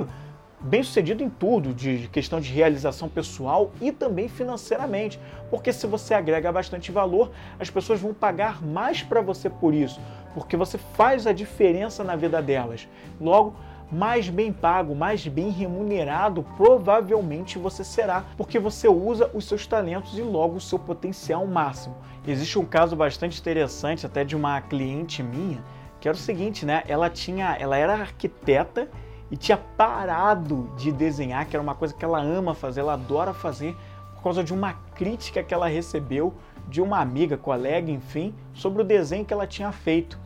bem 0.62 0.84
sucedido 0.84 1.24
em 1.24 1.30
tudo, 1.30 1.74
de 1.74 2.10
questão 2.10 2.40
de 2.40 2.52
realização 2.52 3.08
pessoal 3.08 3.72
e 3.80 3.92
também 3.92 4.28
financeiramente. 4.28 5.20
Porque 5.50 5.72
se 5.72 5.88
você 5.88 6.14
agrega 6.14 6.52
bastante 6.52 6.92
valor, 6.92 7.32
as 7.60 7.70
pessoas 7.70 8.00
vão 8.00 8.14
pagar 8.14 8.62
mais 8.64 9.02
para 9.02 9.22
você 9.22 9.50
por 9.50 9.74
isso, 9.74 10.00
porque 10.34 10.58
você 10.58 10.78
faz 10.78 11.26
a 11.26 11.34
diferença 11.34 12.04
na 12.04 12.16
vida 12.16 12.42
delas. 12.42 12.88
Logo, 13.20 13.56
mais 13.92 14.30
bem 14.30 14.54
pago, 14.54 14.94
mais 14.94 15.28
bem 15.28 15.50
remunerado 15.50 16.46
provavelmente 16.56 17.58
você 17.58 17.84
será, 17.84 18.24
porque 18.38 18.60
você 18.60 18.88
usa 18.88 19.30
os 19.34 19.46
seus 19.46 19.66
talentos 19.66 20.18
e 20.18 20.22
logo 20.22 20.58
o 20.58 20.62
seu 20.62 20.78
potencial 20.78 21.46
máximo. 21.48 21.96
Existe 22.28 22.60
um 22.60 22.66
caso 22.66 22.96
bastante 22.96 23.40
interessante 23.40 24.06
até 24.06 24.24
de 24.24 24.36
uma 24.36 24.62
cliente 24.62 25.24
minha, 25.24 25.64
que 26.00 26.08
era 26.08 26.16
o 26.16 26.20
seguinte, 26.20 26.66
né? 26.66 26.84
Ela 26.88 27.10
tinha, 27.10 27.58
ela 27.60 27.76
era 27.78 27.94
arquiteta 27.94 28.88
e 29.32 29.38
tinha 29.38 29.58
parado 29.58 30.70
de 30.76 30.92
desenhar, 30.92 31.46
que 31.46 31.56
era 31.56 31.64
uma 31.64 31.76
coisa 31.76 31.94
que 31.94 32.04
ela 32.04 32.22
ama 32.22 32.54
fazer, 32.54 32.82
ela 32.82 32.94
adora 32.94 33.34
fazer, 33.34 33.76
por 34.16 34.24
causa 34.24 34.44
de 34.44 34.54
uma 34.54 34.74
crítica 34.96 35.44
que 35.44 35.54
ela 35.54 35.68
recebeu 35.68 36.34
de 36.68 36.82
uma 36.82 37.00
amiga, 37.00 37.38
colega, 37.38 37.92
enfim, 37.92 38.34
sobre 38.54 38.82
o 38.82 38.86
desenho 38.86 39.26
que 39.26 39.34
ela 39.34 39.48
tinha 39.48 39.72
feito. 39.72 40.20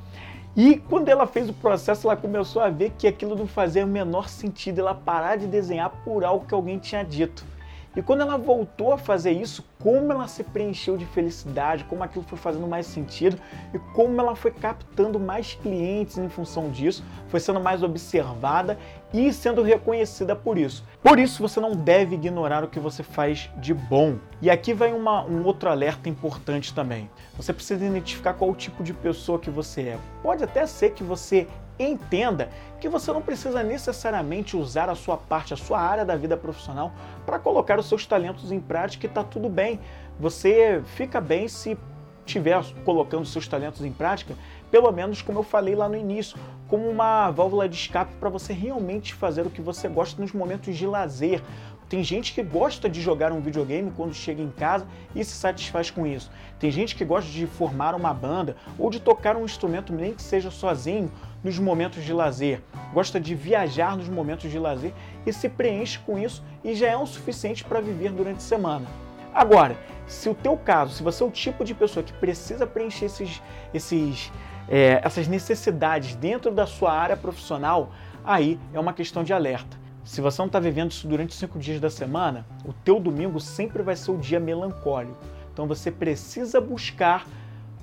E 0.56 0.77
quando 0.77 1.10
ela 1.10 1.25
fez 1.25 1.49
o 1.49 1.54
processo, 1.54 2.08
ela 2.08 2.15
começou 2.15 2.62
a 2.62 2.69
ver 2.69 2.91
que 2.97 3.08
aquilo 3.08 3.36
não 3.36 3.47
fazia 3.47 3.84
o 3.84 3.88
menor 3.88 4.30
sentido 4.30 4.80
ela 4.80 4.93
parar 4.93 5.36
de 5.36 5.47
desenhar 5.47 5.89
por 6.04 6.23
algo 6.23 6.45
que 6.45 6.54
alguém 6.54 6.77
tinha 6.77 7.04
dito. 7.04 7.43
E 7.95 8.01
quando 8.01 8.21
ela 8.21 8.38
voltou 8.38 8.93
a 8.93 8.97
fazer 8.97 9.32
isso, 9.32 9.63
como 9.84 10.13
ela 10.13 10.30
se 10.30 10.46
preencheu 10.46 10.96
de 10.96 11.06
felicidade, 11.06 11.84
como 11.84 12.06
aquilo 12.06 12.24
foi 12.24 12.38
fazendo 12.38 12.65
mais 12.65 12.86
sentido 12.86 13.38
e 13.74 13.80
como 13.93 14.17
ela 14.22 14.34
foi 14.34 14.50
captando 14.50 15.19
mais 15.19 15.56
clientes 15.56 16.17
em 16.17 16.30
função 16.30 16.69
disso, 16.69 17.04
foi 17.28 17.41
sendo 17.41 17.60
mais 17.60 17.84
observada 17.84 18.80
e 19.13 19.32
sendo 19.34 19.62
reconhecida 19.62 20.38
por 20.38 20.58
isso. 20.58 20.86
Por 21.04 21.19
isso 21.19 21.41
você 21.41 21.60
não 21.60 21.72
deve 21.72 22.15
ignorar 22.15 22.63
o 22.63 22.69
que 22.69 22.80
você 22.80 23.04
faz 23.04 23.50
de 23.58 23.74
bom. 23.74 24.15
E 24.41 24.50
aqui 24.50 24.74
vai 24.74 24.93
uma, 24.93 25.26
um 25.26 25.43
outro 25.43 25.69
alerta 25.69 26.08
importante 26.08 26.74
também. 26.74 27.10
Você 27.36 27.52
precisa 27.52 27.86
identificar 27.86 28.36
qual 28.36 28.50
o 28.52 28.56
tipo 28.56 28.84
de 28.84 28.93
pessoa 28.93 29.38
que 29.38 29.50
você 29.50 29.82
é. 29.82 29.98
Pode 30.22 30.46
até 30.46 30.65
ser 30.65 30.91
que 30.91 31.04
você 31.04 31.46
entenda 31.77 32.49
que 32.79 32.88
você 32.88 33.12
não 33.12 33.21
precisa 33.21 33.63
necessariamente 33.63 34.55
usar 34.55 34.89
a 34.89 34.95
sua 34.95 35.17
parte, 35.17 35.53
a 35.53 35.57
sua 35.57 35.79
área 35.79 36.05
da 36.05 36.15
vida 36.15 36.38
profissional 36.38 36.91
para 37.25 37.39
colocar 37.39 37.79
os 37.79 37.88
seus 37.88 38.05
talentos 38.05 38.51
em 38.51 38.59
prática 38.59 39.05
e 39.05 39.09
está 39.09 39.23
tudo 39.23 39.49
bem. 39.49 39.79
Você 40.19 40.81
fica 40.86 41.19
bem 41.19 41.47
se 41.47 41.77
estiver 42.25 42.63
colocando 42.86 43.25
seus 43.25 43.47
talentos 43.47 43.83
em 43.83 43.91
prática, 43.91 44.36
pelo 44.71 44.91
menos 44.91 45.21
como 45.21 45.39
eu 45.39 45.43
falei 45.43 45.75
lá 45.75 45.89
no 45.89 45.97
início, 45.97 46.38
como 46.67 46.89
uma 46.89 47.29
válvula 47.31 47.67
de 47.67 47.75
escape 47.75 48.13
para 48.19 48.29
você 48.29 48.53
realmente 48.53 49.13
fazer 49.13 49.45
o 49.45 49.49
que 49.49 49.62
você 49.62 49.88
gosta 49.88 50.21
nos 50.21 50.31
momentos 50.31 50.75
de 50.75 50.88
lazer, 50.88 51.41
tem 51.93 52.03
gente 52.03 52.34
que 52.34 52.41
gosta 52.41 52.89
de 52.89 52.99
jogar 52.99 53.32
um 53.32 53.39
videogame 53.39 53.93
quando 53.95 54.15
chega 54.15 54.41
em 54.41 54.49
casa 54.49 54.88
e 55.13 55.23
se 55.23 55.34
satisfaz 55.34 55.91
com 55.91 56.08
isso. 56.08 56.32
Tem 56.60 56.71
gente 56.71 56.95
que 56.95 57.06
gosta 57.06 57.29
de 57.29 57.45
formar 57.45 57.93
uma 57.93 58.12
banda 58.12 58.56
ou 58.79 58.89
de 58.89 58.99
tocar 58.99 59.38
um 59.38 59.45
instrumento, 59.45 59.93
nem 59.93 60.12
que 60.12 60.23
seja 60.23 60.49
sozinho, 60.49 61.12
nos 61.43 61.60
momentos 61.60 62.03
de 62.03 62.12
lazer. 62.12 62.63
Gosta 62.91 63.19
de 63.19 63.36
viajar 63.36 63.95
nos 63.95 64.10
momentos 64.10 64.49
de 64.49 64.58
lazer 64.58 64.91
e 65.23 65.32
se 65.32 65.47
preenche 65.47 65.99
com 65.99 66.17
isso 66.17 66.43
e 66.63 66.73
já 66.73 66.88
é 66.88 66.97
o 66.97 67.06
suficiente 67.06 67.63
para 67.63 67.79
viver 67.79 68.12
durante 68.12 68.38
a 68.38 68.39
semana. 68.39 68.88
Agora, 69.32 69.77
se 70.08 70.27
o 70.27 70.34
teu 70.34 70.58
caso, 70.58 70.95
se 70.95 71.03
você 71.03 71.21
é 71.21 71.27
o 71.27 71.29
tipo 71.29 71.63
de 71.63 71.75
pessoa 71.75 72.03
que 72.03 72.13
precisa 72.13 72.65
preencher 72.65 73.06
esses, 73.06 73.39
esses, 73.71 74.32
é, 74.67 74.99
essas 75.03 75.27
necessidades 75.27 76.15
dentro 76.15 76.49
da 76.49 76.65
sua 76.65 76.91
área 76.91 77.15
profissional, 77.15 77.91
aí 78.25 78.60
é 78.73 78.79
uma 78.79 78.93
questão 78.93 79.23
de 79.23 79.32
alerta. 79.32 79.83
Se 80.03 80.19
você 80.19 80.41
não 80.41 80.47
está 80.47 80.59
vivendo 80.59 80.91
isso 80.91 81.07
durante 81.07 81.33
cinco 81.33 81.57
dias 81.57 81.79
da 81.79 81.89
semana, 81.89 82.45
o 82.65 82.73
teu 82.73 82.99
domingo 82.99 83.39
sempre 83.39 83.81
vai 83.81 83.95
ser 83.95 84.11
o 84.11 84.17
dia 84.17 84.39
melancólico. 84.39 85.17
Então 85.51 85.65
você 85.65 85.89
precisa 85.89 86.59
buscar 86.59 87.25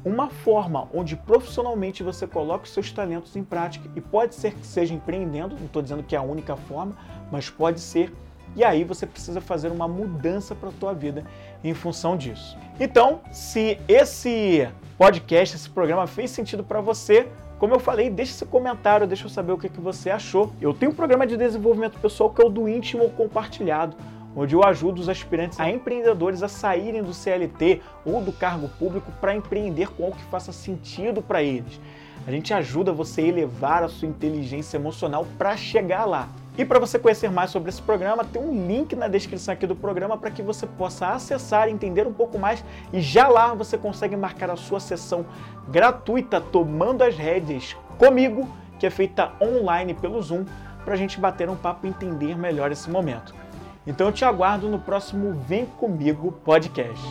uma 0.04 0.28
forma 0.28 0.88
onde 0.92 1.16
profissionalmente 1.16 2.02
você 2.02 2.26
coloca 2.26 2.64
os 2.64 2.70
seus 2.70 2.90
talentos 2.92 3.36
em 3.36 3.44
prática 3.44 3.88
e 3.94 4.00
pode 4.00 4.34
ser 4.34 4.54
que 4.54 4.66
seja 4.66 4.94
empreendendo, 4.94 5.56
não 5.56 5.66
estou 5.66 5.82
dizendo 5.82 6.02
que 6.02 6.14
é 6.14 6.18
a 6.18 6.22
única 6.22 6.56
forma, 6.56 6.96
mas 7.30 7.48
pode 7.48 7.80
ser. 7.80 8.12
E 8.56 8.64
aí 8.64 8.82
você 8.82 9.06
precisa 9.06 9.40
fazer 9.40 9.70
uma 9.70 9.86
mudança 9.86 10.54
para 10.54 10.70
a 10.70 10.72
tua 10.72 10.92
vida 10.92 11.24
em 11.62 11.72
função 11.72 12.16
disso. 12.16 12.56
Então, 12.78 13.20
se 13.30 13.78
esse 13.86 14.68
podcast, 14.98 15.56
esse 15.56 15.70
programa 15.70 16.06
fez 16.06 16.30
sentido 16.30 16.64
para 16.64 16.80
você, 16.80 17.28
como 17.60 17.74
eu 17.74 17.78
falei, 17.78 18.08
deixe 18.08 18.32
seu 18.32 18.46
comentário, 18.46 19.06
deixa 19.06 19.26
eu 19.26 19.28
saber 19.28 19.52
o 19.52 19.58
que, 19.58 19.68
que 19.68 19.82
você 19.82 20.08
achou. 20.08 20.50
Eu 20.62 20.72
tenho 20.72 20.92
um 20.92 20.94
programa 20.94 21.26
de 21.26 21.36
desenvolvimento 21.36 22.00
pessoal 22.00 22.30
que 22.30 22.40
é 22.40 22.46
o 22.46 22.48
do 22.48 22.66
íntimo 22.66 23.10
compartilhado, 23.10 23.94
onde 24.34 24.54
eu 24.54 24.64
ajudo 24.64 24.98
os 24.98 25.10
aspirantes 25.10 25.60
a 25.60 25.70
empreendedores 25.70 26.42
a 26.42 26.48
saírem 26.48 27.02
do 27.02 27.12
CLT 27.12 27.82
ou 28.02 28.22
do 28.22 28.32
cargo 28.32 28.66
público 28.78 29.12
para 29.20 29.36
empreender 29.36 29.90
com 29.90 30.04
algo 30.04 30.16
que 30.16 30.24
faça 30.24 30.52
sentido 30.52 31.20
para 31.20 31.42
eles. 31.42 31.78
A 32.26 32.30
gente 32.30 32.54
ajuda 32.54 32.94
você 32.94 33.20
a 33.20 33.26
elevar 33.26 33.82
a 33.82 33.88
sua 33.88 34.08
inteligência 34.08 34.78
emocional 34.78 35.26
para 35.36 35.54
chegar 35.54 36.06
lá. 36.06 36.30
E 36.60 36.64
para 36.66 36.78
você 36.78 36.98
conhecer 36.98 37.30
mais 37.30 37.48
sobre 37.48 37.70
esse 37.70 37.80
programa, 37.80 38.22
tem 38.22 38.42
um 38.42 38.66
link 38.66 38.94
na 38.94 39.08
descrição 39.08 39.54
aqui 39.54 39.66
do 39.66 39.74
programa 39.74 40.18
para 40.18 40.30
que 40.30 40.42
você 40.42 40.66
possa 40.66 41.06
acessar, 41.06 41.70
entender 41.70 42.06
um 42.06 42.12
pouco 42.12 42.38
mais 42.38 42.62
e 42.92 43.00
já 43.00 43.28
lá 43.28 43.54
você 43.54 43.78
consegue 43.78 44.14
marcar 44.14 44.50
a 44.50 44.56
sua 44.56 44.78
sessão 44.78 45.24
gratuita 45.70 46.38
tomando 46.38 47.00
as 47.00 47.16
rédeas 47.16 47.74
comigo, 47.96 48.46
que 48.78 48.86
é 48.86 48.90
feita 48.90 49.32
online 49.40 49.94
pelo 49.94 50.20
Zoom, 50.20 50.44
para 50.84 50.92
a 50.92 50.96
gente 50.98 51.18
bater 51.18 51.48
um 51.48 51.56
papo 51.56 51.86
e 51.86 51.88
entender 51.88 52.36
melhor 52.36 52.70
esse 52.70 52.90
momento. 52.90 53.34
Então 53.86 54.08
eu 54.08 54.12
te 54.12 54.26
aguardo 54.26 54.68
no 54.68 54.80
próximo 54.80 55.32
Vem 55.48 55.64
Comigo 55.64 56.30
podcast. 56.44 57.02